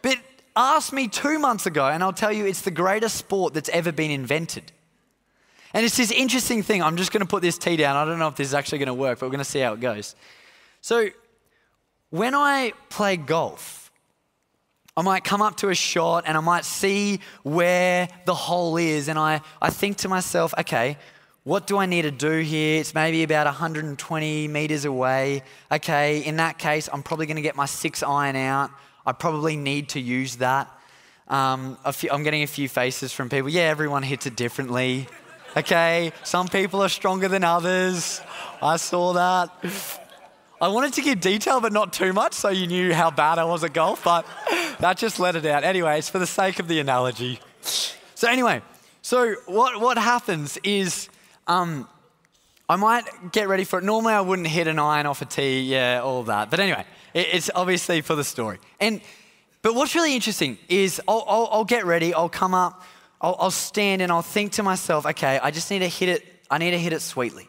but 0.02 0.16
ask 0.56 0.92
me 0.92 1.06
two 1.08 1.38
months 1.38 1.66
ago 1.66 1.86
and 1.86 2.02
I'll 2.02 2.12
tell 2.12 2.32
you 2.32 2.44
it's 2.46 2.62
the 2.62 2.70
greatest 2.70 3.16
sport 3.16 3.54
that's 3.54 3.68
ever 3.68 3.92
been 3.92 4.10
invented. 4.10 4.72
And 5.74 5.86
it's 5.86 5.96
this 5.96 6.10
interesting 6.10 6.62
thing. 6.62 6.82
I'm 6.82 6.96
just 6.96 7.12
going 7.12 7.22
to 7.22 7.26
put 7.28 7.40
this 7.40 7.56
tee 7.56 7.76
down. 7.76 7.96
I 7.96 8.04
don't 8.04 8.18
know 8.18 8.28
if 8.28 8.36
this 8.36 8.48
is 8.48 8.54
actually 8.54 8.78
going 8.78 8.88
to 8.88 8.94
work, 8.94 9.18
but 9.20 9.26
we're 9.26 9.30
going 9.30 9.44
to 9.44 9.50
see 9.50 9.60
how 9.60 9.72
it 9.72 9.80
goes. 9.80 10.14
So, 10.82 11.08
when 12.10 12.34
I 12.34 12.74
play 12.90 13.16
golf, 13.16 13.81
I 14.94 15.00
might 15.00 15.24
come 15.24 15.40
up 15.40 15.56
to 15.58 15.70
a 15.70 15.74
shot 15.74 16.24
and 16.26 16.36
I 16.36 16.40
might 16.40 16.66
see 16.66 17.20
where 17.44 18.08
the 18.26 18.34
hole 18.34 18.76
is. 18.76 19.08
And 19.08 19.18
I, 19.18 19.40
I 19.60 19.70
think 19.70 19.96
to 19.98 20.08
myself, 20.10 20.52
okay, 20.60 20.98
what 21.44 21.66
do 21.66 21.78
I 21.78 21.86
need 21.86 22.02
to 22.02 22.10
do 22.10 22.40
here? 22.40 22.78
It's 22.78 22.94
maybe 22.94 23.22
about 23.22 23.46
120 23.46 24.48
meters 24.48 24.84
away. 24.84 25.44
Okay, 25.70 26.20
in 26.22 26.36
that 26.36 26.58
case, 26.58 26.90
I'm 26.92 27.02
probably 27.02 27.24
going 27.24 27.36
to 27.36 27.42
get 27.42 27.56
my 27.56 27.64
six 27.64 28.02
iron 28.02 28.36
out. 28.36 28.70
I 29.06 29.12
probably 29.12 29.56
need 29.56 29.88
to 29.90 30.00
use 30.00 30.36
that. 30.36 30.70
Um, 31.26 31.78
few, 31.94 32.10
I'm 32.10 32.22
getting 32.22 32.42
a 32.42 32.46
few 32.46 32.68
faces 32.68 33.14
from 33.14 33.30
people. 33.30 33.48
Yeah, 33.48 33.62
everyone 33.62 34.02
hits 34.02 34.26
it 34.26 34.36
differently. 34.36 35.08
Okay, 35.56 36.12
some 36.22 36.48
people 36.48 36.82
are 36.82 36.88
stronger 36.90 37.28
than 37.28 37.44
others. 37.44 38.20
I 38.62 38.76
saw 38.76 39.14
that. 39.14 39.98
I 40.60 40.68
wanted 40.68 40.92
to 40.94 41.02
give 41.02 41.20
detail, 41.20 41.60
but 41.60 41.72
not 41.72 41.92
too 41.94 42.12
much, 42.12 42.34
so 42.34 42.50
you 42.50 42.66
knew 42.66 42.94
how 42.94 43.10
bad 43.10 43.38
I 43.38 43.44
was 43.44 43.64
at 43.64 43.72
golf, 43.72 44.04
but. 44.04 44.26
That 44.82 44.98
just 44.98 45.20
let 45.20 45.36
it 45.36 45.46
out. 45.46 45.62
Anyways, 45.62 46.08
for 46.08 46.18
the 46.18 46.26
sake 46.26 46.58
of 46.58 46.66
the 46.66 46.80
analogy. 46.80 47.38
So, 48.16 48.28
anyway, 48.28 48.62
so 49.00 49.34
what, 49.46 49.80
what 49.80 49.96
happens 49.96 50.58
is 50.64 51.08
um, 51.46 51.88
I 52.68 52.74
might 52.74 53.04
get 53.30 53.46
ready 53.46 53.62
for 53.62 53.78
it. 53.78 53.84
Normally, 53.84 54.12
I 54.12 54.20
wouldn't 54.20 54.48
hit 54.48 54.66
an 54.66 54.80
iron 54.80 55.06
off 55.06 55.22
a 55.22 55.24
tee, 55.24 55.60
yeah, 55.60 56.00
all 56.02 56.24
that. 56.24 56.50
But 56.50 56.58
anyway, 56.58 56.84
it, 57.14 57.28
it's 57.32 57.48
obviously 57.54 58.00
for 58.00 58.16
the 58.16 58.24
story. 58.24 58.58
And 58.80 59.00
But 59.62 59.76
what's 59.76 59.94
really 59.94 60.16
interesting 60.16 60.58
is 60.68 61.00
I'll, 61.06 61.24
I'll, 61.28 61.48
I'll 61.52 61.64
get 61.64 61.86
ready, 61.86 62.12
I'll 62.12 62.28
come 62.28 62.52
up, 62.52 62.82
I'll, 63.20 63.36
I'll 63.38 63.50
stand, 63.52 64.02
and 64.02 64.10
I'll 64.10 64.20
think 64.20 64.50
to 64.54 64.64
myself, 64.64 65.06
okay, 65.06 65.38
I 65.40 65.52
just 65.52 65.70
need 65.70 65.78
to 65.78 65.88
hit 65.88 66.08
it. 66.08 66.24
I 66.50 66.58
need 66.58 66.72
to 66.72 66.78
hit 66.80 66.92
it 66.92 67.02
sweetly. 67.02 67.46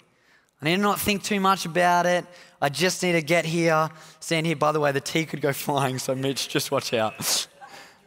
I 0.61 0.65
need 0.65 0.75
to 0.75 0.81
not 0.83 0.99
think 0.99 1.23
too 1.23 1.39
much 1.39 1.65
about 1.65 2.05
it. 2.05 2.25
I 2.63 2.69
just 2.69 3.03
need 3.03 3.11
to 3.11 3.21
get 3.21 3.43
here, 3.43 3.89
stand 4.21 4.45
here. 4.45 4.55
By 4.55 4.71
the 4.71 4.79
way, 4.79 4.93
the 4.93 5.01
tee 5.01 5.25
could 5.25 5.41
go 5.41 5.51
flying, 5.53 5.97
so 5.99 6.15
Mitch, 6.15 6.47
just 6.47 6.71
watch 6.71 6.93
out. 6.93 7.45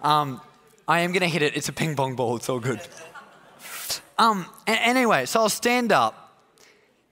Um, 0.02 0.40
I 0.88 1.00
am 1.00 1.12
going 1.12 1.20
to 1.20 1.28
hit 1.28 1.42
it. 1.42 1.54
It's 1.58 1.68
a 1.68 1.74
ping 1.74 1.94
pong 1.94 2.16
ball. 2.16 2.36
It's 2.36 2.48
all 2.48 2.58
good. 2.58 2.80
Um, 4.16 4.46
anyway, 4.66 5.26
so 5.26 5.40
I'll 5.40 5.48
stand 5.50 5.92
up 5.92 6.34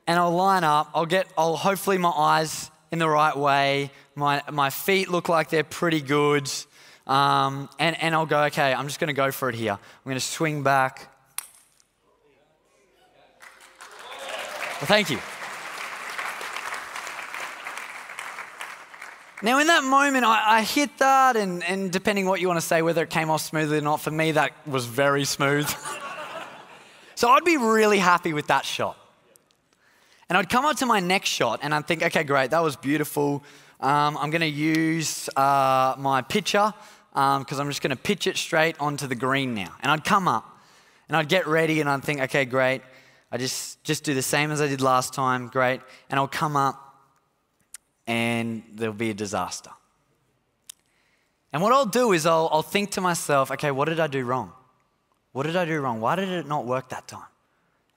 and 0.07 0.19
I'll 0.19 0.31
line 0.35 0.65
up. 0.65 0.89
I'll 0.95 1.05
get, 1.05 1.27
I'll 1.37 1.57
hopefully 1.57 1.99
my 1.99 2.09
eyes 2.09 2.71
in 2.91 2.99
the 2.99 3.11
right 3.11 3.37
way. 3.37 3.91
My, 4.15 4.41
my 4.51 4.71
feet 4.71 5.11
look 5.11 5.29
like 5.29 5.51
they're 5.51 5.65
pretty 5.65 6.01
good. 6.01 6.51
Um, 7.07 7.69
and, 7.79 8.03
and 8.03 8.15
I'll 8.15 8.25
go, 8.25 8.45
okay, 8.45 8.73
I'm 8.73 8.87
just 8.87 9.01
going 9.01 9.09
to 9.09 9.13
go 9.13 9.31
for 9.31 9.51
it 9.51 9.55
here. 9.55 9.73
I'm 9.73 9.79
going 10.05 10.17
to 10.17 10.21
swing 10.21 10.63
back. 10.63 11.11
Well, 14.77 14.87
thank 14.87 15.11
you. 15.11 15.19
Now, 19.45 19.59
in 19.59 19.67
that 19.67 19.85
moment, 19.85 20.25
I, 20.25 20.61
I, 20.61 20.63
hit 20.63 20.97
that, 21.01 21.37
and, 21.37 21.63
and 21.65 21.93
depending 21.93 22.25
what 22.25 22.41
you 22.41 22.49
want 22.49 22.59
to 22.59 22.65
say, 22.67 22.81
whether 22.81 23.03
it 23.03 23.11
came 23.11 23.29
off 23.29 23.43
smoothly 23.43 23.77
or 23.77 23.81
not, 23.83 24.01
for 24.01 24.11
me, 24.11 24.33
that 24.33 24.53
was 24.67 24.87
very 24.87 25.27
smooth. 25.27 25.69
so 27.15 27.29
I'd 27.29 27.45
be 27.45 27.59
really 27.59 27.99
happy 27.99 28.33
with 28.33 28.47
that 28.47 28.65
shot. 28.65 28.97
And 30.31 30.39
I'd 30.39 30.49
come 30.49 30.65
up 30.65 30.79
to 30.79 30.87
my 30.87 30.99
next 30.99 31.29
shot, 31.29 31.61
and 31.63 31.75
I'd 31.75 31.87
think, 31.87 32.03
okay, 32.03 32.25
great, 32.25 32.53
that 32.53 32.63
was 32.63 32.75
beautiful. 32.77 33.45
Um, 33.81 34.17
I'm 34.17 34.31
going 34.31 34.41
to 34.41 34.47
use 34.47 35.29
uh, 35.37 35.95
my 35.99 36.23
pitcher 36.23 36.73
because 37.13 37.53
um, 37.53 37.61
I'm 37.61 37.69
just 37.69 37.83
going 37.83 37.95
to 37.95 38.03
pitch 38.03 38.27
it 38.27 38.39
straight 38.39 38.81
onto 38.81 39.07
the 39.07 39.15
green 39.15 39.55
now. 39.55 39.75
And 39.83 39.93
I'd 39.93 40.05
come 40.07 40.27
up, 40.27 40.49
and 41.09 41.19
I'd 41.19 41.29
get 41.29 41.47
ready, 41.47 41.83
and 41.83 41.91
I'd 41.91 42.03
think, 42.03 42.19
okay, 42.23 42.47
great. 42.47 42.81
I 43.31 43.37
just 43.37 43.83
just 43.85 44.05
do 44.05 44.15
the 44.15 44.23
same 44.23 44.53
as 44.53 44.63
I 44.63 44.69
did 44.69 44.81
last 44.81 45.13
time, 45.13 45.49
great. 45.49 45.83
And 46.09 46.19
I'll 46.19 46.29
come 46.29 46.57
up, 46.57 46.81
and 48.07 48.63
there'll 48.75 48.95
be 48.95 49.11
a 49.11 49.15
disaster. 49.15 49.71
And 51.53 51.63
what 51.63 51.73
I'll 51.73 51.87
do 51.87 52.13
is 52.13 52.27
I'll, 52.27 52.49
I'll 52.53 52.63
think 52.63 52.93
to 52.93 53.01
myself, 53.01 53.51
okay, 53.53 53.71
what 53.71 53.89
did 53.89 54.01
I 54.01 54.07
do 54.07 54.25
wrong? 54.25 54.53
What 55.33 55.47
did 55.47 55.57
I 55.57 55.65
do 55.65 55.81
wrong? 55.81 56.01
Why 56.01 56.17
did 56.17 56.29
it 56.29 56.47
not 56.47 56.67
work 56.67 56.91
that 56.91 57.09
time? 57.09 57.27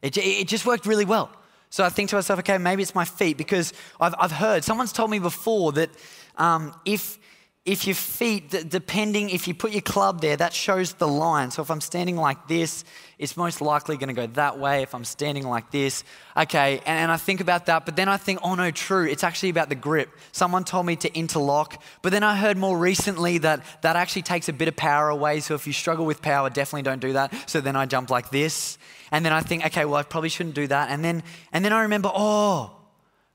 It, 0.01 0.15
it 0.17 0.47
just 0.47 0.65
worked 0.65 0.85
really 0.85 1.05
well. 1.05 1.29
So 1.69 1.83
I 1.83 1.89
think 1.89 2.09
to 2.11 2.15
myself, 2.15 2.39
okay, 2.39 2.57
maybe 2.57 2.81
it's 2.83 2.95
my 2.95 3.03
feet 3.05 3.37
because 3.37 3.73
I've, 3.99 4.15
I've 4.19 4.31
heard, 4.31 4.63
someone's 4.63 4.93
told 4.93 5.09
me 5.11 5.19
before 5.19 5.71
that 5.73 5.89
um, 6.37 6.73
if, 6.85 7.17
if 7.67 7.85
your 7.85 7.95
feet, 7.95 8.69
depending, 8.69 9.29
if 9.29 9.45
you 9.45 9.53
put 9.53 9.71
your 9.73 9.81
club 9.81 10.21
there, 10.21 10.37
that 10.37 10.53
shows 10.53 10.93
the 10.93 11.07
line. 11.07 11.51
So 11.51 11.61
if 11.61 11.69
I'm 11.69 11.81
standing 11.81 12.15
like 12.15 12.47
this, 12.47 12.85
it's 13.19 13.35
most 13.35 13.59
likely 13.59 13.97
going 13.97 14.07
to 14.07 14.13
go 14.13 14.25
that 14.35 14.57
way. 14.57 14.83
If 14.83 14.95
I'm 14.95 15.03
standing 15.03 15.45
like 15.45 15.69
this, 15.69 16.05
okay, 16.37 16.77
and, 16.85 16.87
and 16.87 17.11
I 17.11 17.17
think 17.17 17.41
about 17.41 17.65
that, 17.65 17.83
but 17.85 17.97
then 17.97 18.07
I 18.07 18.15
think, 18.15 18.39
oh 18.41 18.55
no, 18.55 18.71
true, 18.71 19.03
it's 19.05 19.21
actually 19.25 19.49
about 19.49 19.67
the 19.67 19.75
grip. 19.75 20.09
Someone 20.31 20.63
told 20.63 20.85
me 20.85 20.95
to 20.95 21.13
interlock, 21.13 21.83
but 22.01 22.13
then 22.13 22.23
I 22.23 22.37
heard 22.37 22.55
more 22.55 22.77
recently 22.77 23.39
that 23.39 23.65
that 23.81 23.97
actually 23.97 24.21
takes 24.21 24.47
a 24.47 24.53
bit 24.53 24.69
of 24.69 24.77
power 24.77 25.09
away. 25.09 25.41
So 25.41 25.53
if 25.53 25.67
you 25.67 25.73
struggle 25.73 26.05
with 26.05 26.21
power, 26.21 26.49
definitely 26.49 26.83
don't 26.83 27.01
do 27.01 27.13
that. 27.13 27.33
So 27.49 27.59
then 27.59 27.75
I 27.75 27.85
jump 27.85 28.09
like 28.09 28.29
this, 28.29 28.77
and 29.11 29.25
then 29.25 29.33
I 29.33 29.41
think, 29.41 29.65
okay, 29.65 29.83
well, 29.83 29.95
I 29.95 30.03
probably 30.03 30.29
shouldn't 30.29 30.55
do 30.55 30.67
that. 30.67 30.89
And 30.89 31.03
then, 31.03 31.21
and 31.51 31.65
then 31.65 31.73
I 31.73 31.81
remember, 31.81 32.11
oh, 32.15 32.77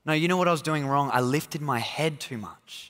no, 0.07 0.13
you 0.13 0.27
know 0.27 0.37
what 0.37 0.47
I 0.47 0.51
was 0.51 0.63
doing 0.63 0.87
wrong? 0.87 1.11
I 1.13 1.21
lifted 1.21 1.61
my 1.61 1.77
head 1.77 2.19
too 2.19 2.39
much. 2.39 2.89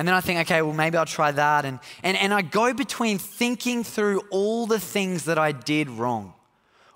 And 0.00 0.08
then 0.08 0.14
I 0.14 0.22
think, 0.22 0.40
okay, 0.48 0.62
well, 0.62 0.72
maybe 0.72 0.96
I'll 0.96 1.04
try 1.04 1.30
that. 1.30 1.66
And, 1.66 1.78
and, 2.02 2.16
and 2.16 2.32
I 2.32 2.40
go 2.40 2.72
between 2.72 3.18
thinking 3.18 3.84
through 3.84 4.22
all 4.30 4.66
the 4.66 4.80
things 4.80 5.26
that 5.26 5.36
I 5.38 5.52
did 5.52 5.90
wrong. 5.90 6.32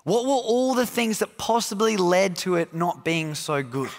What 0.05 0.25
were 0.25 0.31
all 0.31 0.73
the 0.73 0.87
things 0.87 1.19
that 1.19 1.37
possibly 1.37 1.97
led 1.97 2.35
to 2.37 2.55
it 2.55 2.73
not 2.73 3.05
being 3.05 3.35
so 3.35 3.61
good? 3.61 3.91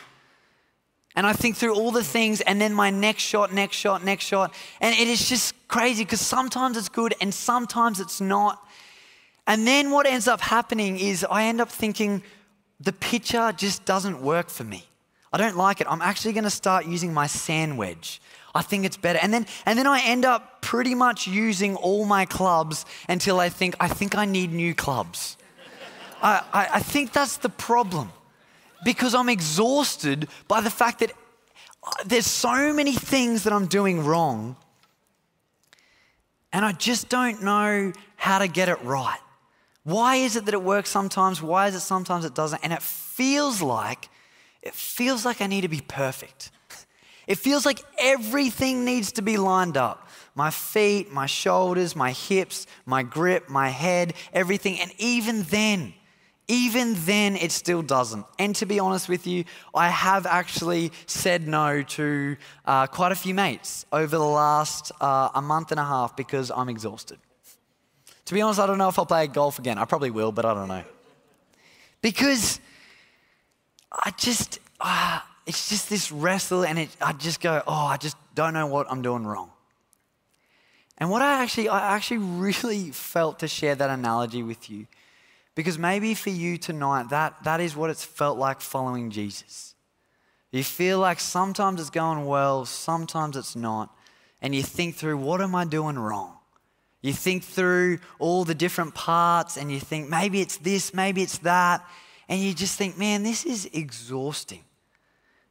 And 1.14 1.24
I 1.24 1.34
think 1.34 1.54
through 1.54 1.76
all 1.76 1.92
the 1.92 2.02
things, 2.02 2.40
and 2.40 2.60
then 2.60 2.74
my 2.74 2.90
next 2.90 3.22
shot, 3.22 3.52
next 3.52 3.76
shot, 3.76 4.04
next 4.04 4.24
shot. 4.24 4.52
And 4.80 4.92
it 4.96 5.06
is 5.06 5.28
just 5.28 5.54
crazy 5.68 6.02
because 6.02 6.20
sometimes 6.20 6.76
it's 6.76 6.88
good 6.88 7.14
and 7.20 7.32
sometimes 7.32 8.00
it's 8.00 8.20
not. 8.20 8.60
And 9.46 9.64
then 9.68 9.92
what 9.92 10.06
ends 10.08 10.26
up 10.26 10.40
happening 10.40 10.98
is 10.98 11.24
I 11.30 11.44
end 11.44 11.60
up 11.60 11.70
thinking 11.70 12.24
the 12.80 12.92
picture 12.92 13.52
just 13.56 13.84
doesn't 13.84 14.20
work 14.20 14.48
for 14.50 14.64
me. 14.64 14.84
I 15.36 15.38
don't 15.38 15.56
like 15.58 15.82
it. 15.82 15.86
I'm 15.90 16.00
actually 16.00 16.32
going 16.32 16.44
to 16.44 16.50
start 16.50 16.86
using 16.86 17.12
my 17.12 17.26
sand 17.26 17.76
wedge. 17.76 18.22
I 18.54 18.62
think 18.62 18.86
it's 18.86 18.96
better. 18.96 19.18
And 19.20 19.34
then, 19.34 19.44
and 19.66 19.78
then 19.78 19.86
I 19.86 20.00
end 20.02 20.24
up 20.24 20.62
pretty 20.62 20.94
much 20.94 21.26
using 21.26 21.76
all 21.76 22.06
my 22.06 22.24
clubs 22.24 22.86
until 23.06 23.38
I 23.38 23.50
think, 23.50 23.74
I 23.78 23.86
think 23.86 24.16
I 24.16 24.24
need 24.24 24.50
new 24.50 24.74
clubs. 24.74 25.36
I, 26.22 26.42
I, 26.54 26.68
I 26.76 26.80
think 26.80 27.12
that's 27.12 27.36
the 27.36 27.50
problem 27.50 28.12
because 28.82 29.14
I'm 29.14 29.28
exhausted 29.28 30.28
by 30.48 30.62
the 30.62 30.70
fact 30.70 31.00
that 31.00 31.10
uh, 31.86 31.92
there's 32.06 32.26
so 32.26 32.72
many 32.72 32.92
things 32.94 33.44
that 33.44 33.52
I'm 33.52 33.66
doing 33.66 34.06
wrong 34.06 34.56
and 36.50 36.64
I 36.64 36.72
just 36.72 37.10
don't 37.10 37.42
know 37.42 37.92
how 38.16 38.38
to 38.38 38.48
get 38.48 38.70
it 38.70 38.82
right. 38.84 39.18
Why 39.84 40.16
is 40.16 40.36
it 40.36 40.46
that 40.46 40.54
it 40.54 40.62
works 40.62 40.88
sometimes? 40.88 41.42
Why 41.42 41.68
is 41.68 41.74
it 41.74 41.80
sometimes 41.80 42.24
it 42.24 42.34
doesn't? 42.34 42.64
And 42.64 42.72
it 42.72 42.80
feels 42.80 43.60
like 43.60 44.08
it 44.66 44.74
feels 44.74 45.24
like 45.24 45.40
I 45.40 45.46
need 45.46 45.62
to 45.62 45.68
be 45.68 45.80
perfect. 45.80 46.50
It 47.26 47.38
feels 47.38 47.64
like 47.64 47.80
everything 47.98 48.84
needs 48.84 49.12
to 49.12 49.22
be 49.22 49.36
lined 49.38 49.76
up 49.76 50.02
my 50.34 50.50
feet, 50.50 51.10
my 51.10 51.24
shoulders, 51.24 51.96
my 51.96 52.10
hips, 52.12 52.66
my 52.84 53.02
grip, 53.02 53.48
my 53.48 53.70
head, 53.70 54.12
everything. 54.34 54.78
And 54.78 54.92
even 54.98 55.44
then, 55.44 55.94
even 56.46 56.92
then, 57.06 57.36
it 57.36 57.50
still 57.52 57.80
doesn't. 57.80 58.26
And 58.38 58.54
to 58.56 58.66
be 58.66 58.78
honest 58.78 59.08
with 59.08 59.26
you, 59.26 59.44
I 59.74 59.88
have 59.88 60.26
actually 60.26 60.92
said 61.06 61.48
no 61.48 61.80
to 61.80 62.36
uh, 62.66 62.86
quite 62.88 63.12
a 63.12 63.14
few 63.14 63.32
mates 63.32 63.86
over 63.90 64.14
the 64.14 64.18
last 64.24 64.92
uh, 65.00 65.30
a 65.34 65.40
month 65.40 65.70
and 65.70 65.80
a 65.80 65.84
half 65.84 66.14
because 66.18 66.50
I'm 66.54 66.68
exhausted. 66.68 67.18
To 68.26 68.34
be 68.34 68.42
honest, 68.42 68.60
I 68.60 68.66
don't 68.66 68.76
know 68.76 68.90
if 68.90 68.98
I'll 68.98 69.06
play 69.06 69.28
golf 69.28 69.58
again. 69.58 69.78
I 69.78 69.86
probably 69.86 70.10
will, 70.10 70.32
but 70.32 70.44
I 70.44 70.52
don't 70.52 70.68
know. 70.68 70.84
Because 72.02 72.60
I 74.04 74.10
just, 74.16 74.60
uh, 74.80 75.20
it's 75.46 75.68
just 75.68 75.88
this 75.88 76.12
wrestle, 76.12 76.64
and 76.64 76.78
it, 76.78 76.88
I 77.00 77.12
just 77.12 77.40
go, 77.40 77.62
oh, 77.66 77.72
I 77.86 77.96
just 77.96 78.16
don't 78.34 78.52
know 78.52 78.66
what 78.66 78.86
I'm 78.90 79.02
doing 79.02 79.26
wrong. 79.26 79.50
And 80.98 81.10
what 81.10 81.22
I 81.22 81.42
actually, 81.42 81.68
I 81.68 81.94
actually 81.94 82.18
really 82.18 82.90
felt 82.90 83.38
to 83.40 83.48
share 83.48 83.74
that 83.74 83.90
analogy 83.90 84.42
with 84.42 84.70
you, 84.70 84.86
because 85.54 85.78
maybe 85.78 86.14
for 86.14 86.30
you 86.30 86.58
tonight, 86.58 87.04
that, 87.10 87.42
that 87.44 87.60
is 87.60 87.74
what 87.74 87.90
it's 87.90 88.04
felt 88.04 88.38
like 88.38 88.60
following 88.60 89.10
Jesus. 89.10 89.74
You 90.50 90.62
feel 90.62 90.98
like 90.98 91.18
sometimes 91.20 91.80
it's 91.80 91.90
going 91.90 92.24
well, 92.26 92.64
sometimes 92.66 93.36
it's 93.36 93.56
not, 93.56 93.94
and 94.42 94.54
you 94.54 94.62
think 94.62 94.96
through, 94.96 95.16
what 95.16 95.40
am 95.40 95.54
I 95.54 95.64
doing 95.64 95.98
wrong? 95.98 96.34
You 97.02 97.12
think 97.12 97.42
through 97.44 97.98
all 98.18 98.44
the 98.44 98.54
different 98.54 98.94
parts, 98.94 99.56
and 99.56 99.72
you 99.72 99.80
think, 99.80 100.10
maybe 100.10 100.40
it's 100.42 100.58
this, 100.58 100.92
maybe 100.92 101.22
it's 101.22 101.38
that 101.38 101.82
and 102.28 102.40
you 102.40 102.54
just 102.54 102.76
think, 102.76 102.98
man, 102.98 103.22
this 103.22 103.44
is 103.46 103.68
exhausting. 103.72 104.64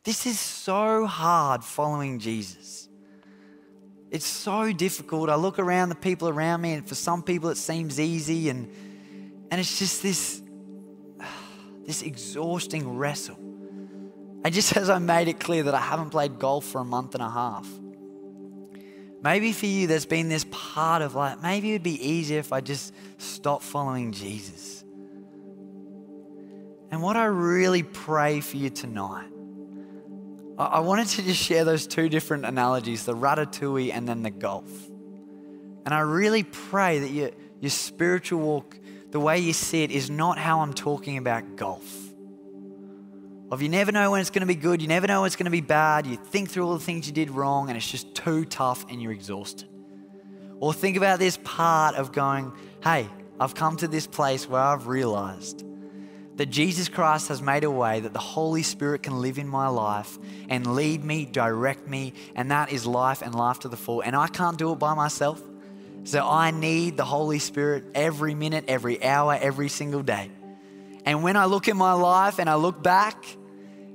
This 0.03 0.25
is 0.25 0.39
so 0.39 1.05
hard 1.05 1.63
following 1.63 2.19
Jesus. 2.19 2.89
It's 4.11 4.25
so 4.25 4.71
difficult. 4.71 5.29
I 5.29 5.35
look 5.35 5.57
around 5.57 5.89
the 5.89 5.95
people 5.95 6.29
around 6.29 6.61
me, 6.61 6.73
and 6.73 6.87
for 6.87 6.95
some 6.95 7.23
people 7.23 7.49
it 7.49 7.57
seems 7.57 7.99
easy, 7.99 8.49
and, 8.49 8.71
and 9.51 9.59
it's 9.59 9.79
just 9.79 10.01
this, 10.03 10.41
this 11.85 12.01
exhausting 12.01 12.97
wrestle. 12.97 13.37
And 14.43 14.53
just 14.53 14.75
as 14.77 14.89
I 14.89 14.99
made 14.99 15.27
it 15.27 15.39
clear 15.39 15.63
that 15.63 15.73
I 15.73 15.81
haven't 15.81 16.09
played 16.11 16.39
golf 16.39 16.65
for 16.65 16.81
a 16.81 16.85
month 16.85 17.15
and 17.15 17.23
a 17.23 17.29
half, 17.29 17.67
maybe 19.23 19.51
for 19.53 19.65
you 19.65 19.87
there's 19.87 20.05
been 20.05 20.27
this 20.29 20.45
part 20.51 21.01
of 21.01 21.15
like, 21.15 21.41
maybe 21.41 21.69
it 21.69 21.73
would 21.73 21.83
be 21.83 22.05
easier 22.09 22.39
if 22.39 22.51
I 22.53 22.59
just 22.61 22.93
stopped 23.17 23.63
following 23.63 24.11
Jesus 24.11 24.74
and 26.95 27.03
what 27.03 27.17
I 27.17 27.25
really 27.25 27.83
pray 27.83 28.39
for 28.39 28.55
you 28.55 28.69
tonight, 28.69 29.27
I 30.57 30.79
wanted 30.79 31.07
to 31.09 31.23
just 31.23 31.41
share 31.41 31.65
those 31.65 31.87
two 31.87 32.07
different 32.07 32.45
analogies 32.45 33.03
the 33.03 33.13
ratatouille 33.13 33.91
and 33.93 34.07
then 34.07 34.23
the 34.23 34.29
golf. 34.29 34.71
And 35.85 35.93
I 35.93 35.99
really 35.99 36.43
pray 36.43 36.99
that 36.99 37.09
your, 37.09 37.31
your 37.59 37.69
spiritual 37.69 38.39
walk, 38.39 38.79
the 39.11 39.19
way 39.19 39.39
you 39.39 39.51
see 39.51 39.83
it, 39.83 39.91
is 39.91 40.09
not 40.09 40.37
how 40.37 40.61
I'm 40.61 40.71
talking 40.73 41.17
about 41.17 41.57
golf. 41.57 41.85
Of 43.51 43.61
you 43.61 43.67
never 43.67 43.91
know 43.91 44.11
when 44.11 44.21
it's 44.21 44.29
going 44.29 44.47
to 44.47 44.47
be 44.47 44.55
good, 44.55 44.81
you 44.81 44.87
never 44.87 45.05
know 45.05 45.19
when 45.23 45.27
it's 45.27 45.35
going 45.35 45.47
to 45.47 45.51
be 45.51 45.59
bad, 45.59 46.07
you 46.07 46.15
think 46.15 46.49
through 46.49 46.65
all 46.65 46.73
the 46.77 46.85
things 46.85 47.07
you 47.07 47.13
did 47.13 47.29
wrong, 47.29 47.67
and 47.67 47.75
it's 47.75 47.91
just 47.91 48.15
too 48.15 48.45
tough 48.45 48.85
and 48.89 49.01
you're 49.01 49.11
exhausted. 49.11 49.67
Or 50.61 50.71
think 50.73 50.95
about 50.95 51.19
this 51.19 51.37
part 51.43 51.95
of 51.95 52.13
going, 52.13 52.53
hey, 52.81 53.09
I've 53.37 53.53
come 53.53 53.75
to 53.77 53.89
this 53.89 54.07
place 54.07 54.47
where 54.47 54.61
I've 54.61 54.87
realized 54.87 55.65
that 56.37 56.47
Jesus 56.47 56.89
Christ 56.89 57.29
has 57.29 57.41
made 57.41 57.63
a 57.63 57.71
way 57.71 57.99
that 58.01 58.11
the 58.13 58.19
Holy 58.19 58.63
Spirit 58.63 59.03
can 59.03 59.21
live 59.21 59.37
in 59.37 59.47
my 59.47 59.67
life 59.67 60.17
and 60.49 60.75
lead 60.75 61.03
me, 61.03 61.25
direct 61.25 61.87
me, 61.87 62.13
and 62.35 62.51
that 62.51 62.71
is 62.71 62.85
life 62.85 63.21
and 63.21 63.33
life 63.33 63.59
to 63.59 63.69
the 63.69 63.77
full. 63.77 64.01
And 64.01 64.15
I 64.15 64.27
can't 64.27 64.57
do 64.57 64.73
it 64.73 64.75
by 64.75 64.93
myself. 64.93 65.41
So 66.03 66.27
I 66.27 66.51
need 66.51 66.97
the 66.97 67.05
Holy 67.05 67.39
Spirit 67.39 67.85
every 67.95 68.35
minute, 68.35 68.65
every 68.67 69.03
hour, 69.03 69.37
every 69.39 69.69
single 69.69 70.03
day. 70.03 70.29
And 71.05 71.23
when 71.23 71.35
I 71.37 71.45
look 71.45 71.67
at 71.67 71.75
my 71.75 71.93
life 71.93 72.39
and 72.39 72.49
I 72.49 72.55
look 72.55 72.83
back 72.83 73.25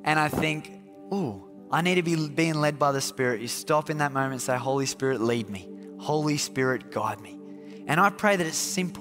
and 0.03 0.18
I 0.18 0.29
think, 0.29 0.72
ooh, 1.12 1.44
I 1.70 1.83
need 1.83 1.96
to 1.96 2.03
be 2.03 2.29
being 2.29 2.55
led 2.55 2.79
by 2.79 2.92
the 2.92 3.00
Spirit, 3.00 3.42
you 3.42 3.48
stop 3.48 3.90
in 3.90 3.98
that 3.98 4.12
moment 4.12 4.33
and 4.35 4.42
say, 4.42 4.57
Holy 4.57 4.87
Spirit, 4.87 5.20
lead 5.20 5.48
me. 5.50 5.68
Holy 5.98 6.38
Spirit, 6.38 6.90
guide 6.90 7.20
me. 7.20 7.38
And 7.87 8.00
I 8.00 8.09
pray 8.11 8.35
that 8.37 8.46
it's 8.46 8.57
simple. 8.57 9.00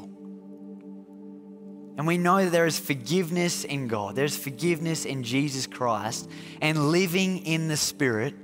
And 2.00 2.08
we 2.08 2.18
know 2.18 2.46
that 2.46 2.52
there 2.52 2.66
is 2.66 2.80
forgiveness 2.80 3.66
in 3.66 3.90
God, 3.90 4.16
there's 4.16 4.38
forgiveness 4.38 5.04
in 5.04 5.22
Jesus 5.22 5.68
Christ, 5.68 6.30
and 6.62 6.94
living 6.94 7.40
in 7.46 7.68
the 7.68 7.76
Spirit 7.76 8.36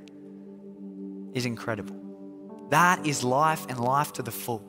is 1.34 1.46
incredible. 1.46 1.96
That 2.72 3.08
is 3.08 3.24
life 3.24 3.66
and 3.70 3.80
life 3.80 4.12
to 4.14 4.24
the 4.24 4.32
full. 4.32 4.62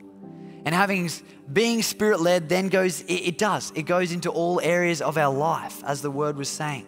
And 0.63 0.73
having 0.73 1.09
being 1.51 1.81
spirit 1.81 2.21
led 2.21 2.47
then 2.47 2.69
goes 2.69 3.01
it, 3.01 3.11
it 3.13 3.37
does. 3.37 3.73
It 3.75 3.81
goes 3.81 4.13
into 4.13 4.29
all 4.31 4.61
areas 4.61 5.01
of 5.01 5.17
our 5.17 5.35
life 5.35 5.83
as 5.83 6.01
the 6.01 6.09
word 6.11 6.37
was 6.37 6.47
saying. 6.47 6.87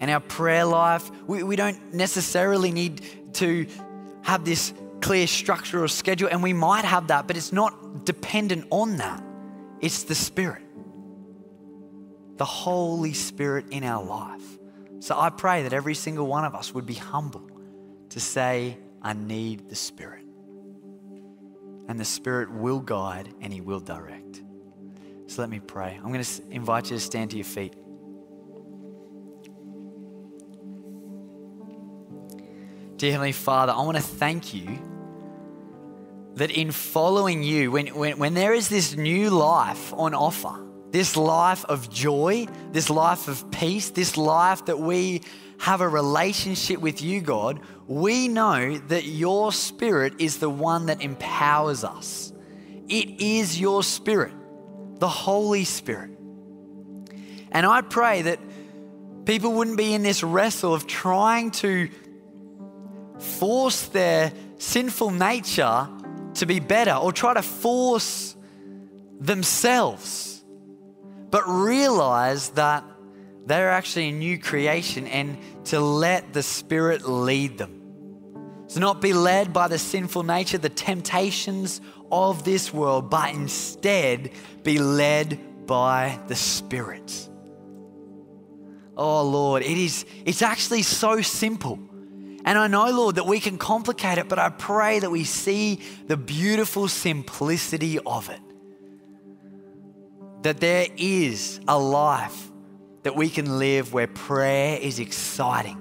And 0.00 0.10
our 0.10 0.18
prayer 0.20 0.64
life, 0.64 1.08
we, 1.28 1.44
we 1.44 1.54
don't 1.54 1.94
necessarily 1.94 2.72
need 2.72 3.00
to 3.34 3.68
have 4.22 4.44
this 4.44 4.72
clear 5.00 5.28
structure 5.28 5.84
or 5.84 5.86
schedule, 5.86 6.28
and 6.32 6.42
we 6.42 6.52
might 6.52 6.84
have 6.84 7.06
that, 7.08 7.28
but 7.28 7.36
it's 7.36 7.52
not 7.52 8.04
dependent 8.04 8.66
on 8.72 8.96
that. 8.96 9.22
It's 9.80 10.04
the 10.04 10.14
Spirit, 10.14 10.62
the 12.38 12.44
Holy 12.44 13.12
Spirit 13.12 13.66
in 13.70 13.84
our 13.84 14.02
life. 14.04 14.44
So 15.00 15.18
I 15.18 15.30
pray 15.30 15.64
that 15.64 15.72
every 15.72 15.94
single 15.94 16.26
one 16.26 16.44
of 16.44 16.54
us 16.54 16.72
would 16.72 16.86
be 16.86 16.94
humble 16.94 17.50
to 18.10 18.20
say, 18.20 18.78
I 19.02 19.12
need 19.12 19.68
the 19.68 19.74
Spirit. 19.76 20.24
And 21.88 22.00
the 22.00 22.04
Spirit 22.04 22.50
will 22.50 22.80
guide 22.80 23.32
and 23.40 23.52
He 23.52 23.60
will 23.60 23.80
direct. 23.80 24.42
So 25.26 25.42
let 25.42 25.50
me 25.50 25.60
pray. 25.60 25.98
I'm 26.02 26.12
going 26.12 26.24
to 26.24 26.42
invite 26.50 26.84
you 26.90 26.96
to 26.96 27.00
stand 27.00 27.32
to 27.32 27.36
your 27.36 27.44
feet. 27.44 27.74
Dear 32.96 33.12
Heavenly 33.12 33.32
Father, 33.32 33.72
I 33.72 33.82
want 33.82 33.98
to 33.98 34.02
thank 34.02 34.54
you 34.54 34.78
that 36.36 36.50
in 36.50 36.70
following 36.70 37.42
you, 37.42 37.70
when, 37.70 37.88
when, 37.88 38.18
when 38.18 38.34
there 38.34 38.52
is 38.52 38.68
this 38.68 38.94
new 38.96 39.30
life 39.30 39.92
on 39.94 40.14
offer, 40.14 40.54
this 40.90 41.16
life 41.16 41.64
of 41.64 41.90
joy, 41.90 42.46
this 42.72 42.90
life 42.90 43.26
of 43.26 43.50
peace, 43.50 43.90
this 43.90 44.16
life 44.16 44.64
that 44.66 44.78
we 44.78 45.22
have 45.58 45.80
a 45.80 45.88
relationship 45.88 46.78
with 46.78 47.00
you, 47.00 47.22
God, 47.22 47.58
we 47.86 48.28
know 48.28 48.76
that 48.76 49.04
your 49.04 49.50
spirit 49.50 50.14
is 50.18 50.38
the 50.38 50.50
one 50.50 50.86
that 50.86 51.00
empowers 51.00 51.84
us. 51.84 52.32
It 52.88 53.22
is 53.22 53.58
your 53.58 53.82
spirit, 53.82 54.32
the 54.98 55.08
Holy 55.08 55.64
Spirit. 55.64 56.10
And 57.50 57.64
I 57.64 57.80
pray 57.80 58.22
that 58.22 58.38
people 59.24 59.52
wouldn't 59.52 59.78
be 59.78 59.94
in 59.94 60.02
this 60.02 60.22
wrestle 60.22 60.74
of 60.74 60.86
trying 60.86 61.50
to 61.50 61.88
force 63.18 63.86
their 63.86 64.32
sinful 64.58 65.10
nature 65.10 65.88
to 66.36 66.46
be 66.46 66.60
better 66.60 66.92
or 66.94 67.12
try 67.12 67.34
to 67.34 67.42
force 67.42 68.36
themselves, 69.18 70.44
but 71.30 71.42
realize 71.46 72.50
that 72.50 72.84
they're 73.46 73.70
actually 73.70 74.08
a 74.08 74.12
new 74.12 74.38
creation 74.38 75.06
and 75.06 75.38
to 75.66 75.80
let 75.80 76.32
the 76.32 76.42
Spirit 76.42 77.08
lead 77.08 77.58
them. 77.58 77.72
To 78.70 78.80
not 78.80 79.00
be 79.00 79.12
led 79.12 79.52
by 79.52 79.68
the 79.68 79.78
sinful 79.78 80.24
nature, 80.24 80.58
the 80.58 80.68
temptations 80.68 81.80
of 82.10 82.44
this 82.44 82.74
world, 82.74 83.08
but 83.10 83.32
instead 83.32 84.30
be 84.64 84.78
led 84.78 85.66
by 85.66 86.18
the 86.26 86.34
Spirit. 86.36 87.28
Oh 88.96 89.22
Lord, 89.22 89.62
it 89.62 89.76
is 89.78 90.04
it's 90.24 90.42
actually 90.42 90.82
so 90.82 91.20
simple. 91.22 91.78
And 92.46 92.56
I 92.56 92.68
know, 92.68 92.88
Lord, 92.92 93.16
that 93.16 93.26
we 93.26 93.40
can 93.40 93.58
complicate 93.58 94.18
it, 94.18 94.28
but 94.28 94.38
I 94.38 94.50
pray 94.50 95.00
that 95.00 95.10
we 95.10 95.24
see 95.24 95.80
the 96.06 96.16
beautiful 96.16 96.86
simplicity 96.86 97.98
of 97.98 98.30
it. 98.30 98.38
That 100.42 100.60
there 100.60 100.86
is 100.96 101.58
a 101.66 101.76
life 101.76 102.52
that 103.02 103.16
we 103.16 103.28
can 103.30 103.58
live 103.58 103.92
where 103.92 104.06
prayer 104.06 104.78
is 104.78 105.00
exciting, 105.00 105.76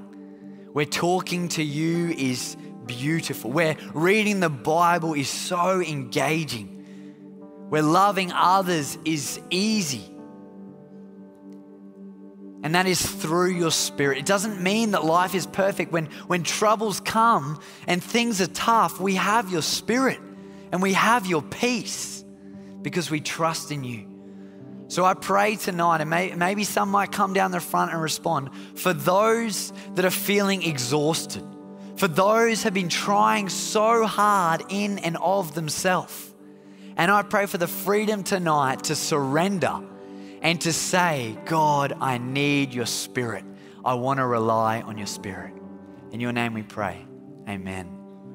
where 0.73 0.85
talking 0.85 1.49
to 1.49 1.61
you 1.61 2.09
is 2.09 2.57
beautiful, 2.87 3.51
where 3.51 3.77
reading 3.93 4.39
the 4.39 4.49
Bible 4.49 5.13
is 5.13 5.29
so 5.29 5.81
engaging, 5.81 6.67
where 7.69 7.83
loving 7.83 8.31
others 8.31 8.97
is 9.05 9.39
easy 9.51 10.14
and 12.65 12.73
that 12.73 12.87
is 12.87 12.99
through 12.99 13.51
your 13.51 13.69
spirit. 13.69 14.17
It 14.17 14.25
doesn't 14.25 14.59
mean 14.59 14.91
that 14.91 15.05
life 15.05 15.35
is 15.35 15.45
perfect. 15.45 15.91
When, 15.91 16.07
when 16.25 16.41
troubles 16.41 16.99
come 16.99 17.59
and 17.85 18.03
things 18.03 18.41
are 18.41 18.47
tough, 18.47 18.99
we 18.99 19.13
have 19.15 19.51
your 19.51 19.61
spirit 19.61 20.17
and 20.71 20.81
we 20.81 20.93
have 20.93 21.27
your 21.27 21.43
peace 21.43 22.25
because 22.81 23.11
we 23.11 23.21
trust 23.21 23.71
in 23.71 23.83
you. 23.83 24.07
So 24.87 25.05
I 25.05 25.13
pray 25.13 25.57
tonight, 25.57 26.01
and 26.01 26.09
may, 26.09 26.33
maybe 26.33 26.63
some 26.63 26.89
might 26.89 27.11
come 27.11 27.33
down 27.33 27.51
the 27.51 27.59
front 27.59 27.91
and 27.91 28.01
respond 28.01 28.49
for 28.73 28.93
those 28.93 29.71
that 29.93 30.03
are 30.03 30.09
feeling 30.09 30.63
exhausted, 30.63 31.43
for 31.97 32.07
those 32.07 32.63
have 32.63 32.73
been 32.73 32.89
trying 32.89 33.47
so 33.49 34.07
hard 34.07 34.63
in 34.69 34.97
and 34.99 35.17
of 35.17 35.53
themselves. 35.53 36.33
And 36.97 37.11
I 37.11 37.21
pray 37.21 37.45
for 37.45 37.59
the 37.59 37.67
freedom 37.67 38.23
tonight 38.23 38.85
to 38.85 38.95
surrender 38.95 39.81
and 40.45 40.61
to 40.61 40.71
say, 40.71 41.35
God, 41.45 41.97
I 42.01 42.19
need 42.19 42.71
your 42.71 42.85
spirit. 42.85 43.43
I 43.83 43.95
want 43.95 44.19
to 44.19 44.27
rely 44.27 44.79
on 44.81 44.95
your 44.95 45.07
spirit. 45.07 45.55
In 46.11 46.19
your 46.19 46.33
name 46.33 46.53
we 46.53 46.61
pray. 46.61 47.03
Amen. 47.49 47.94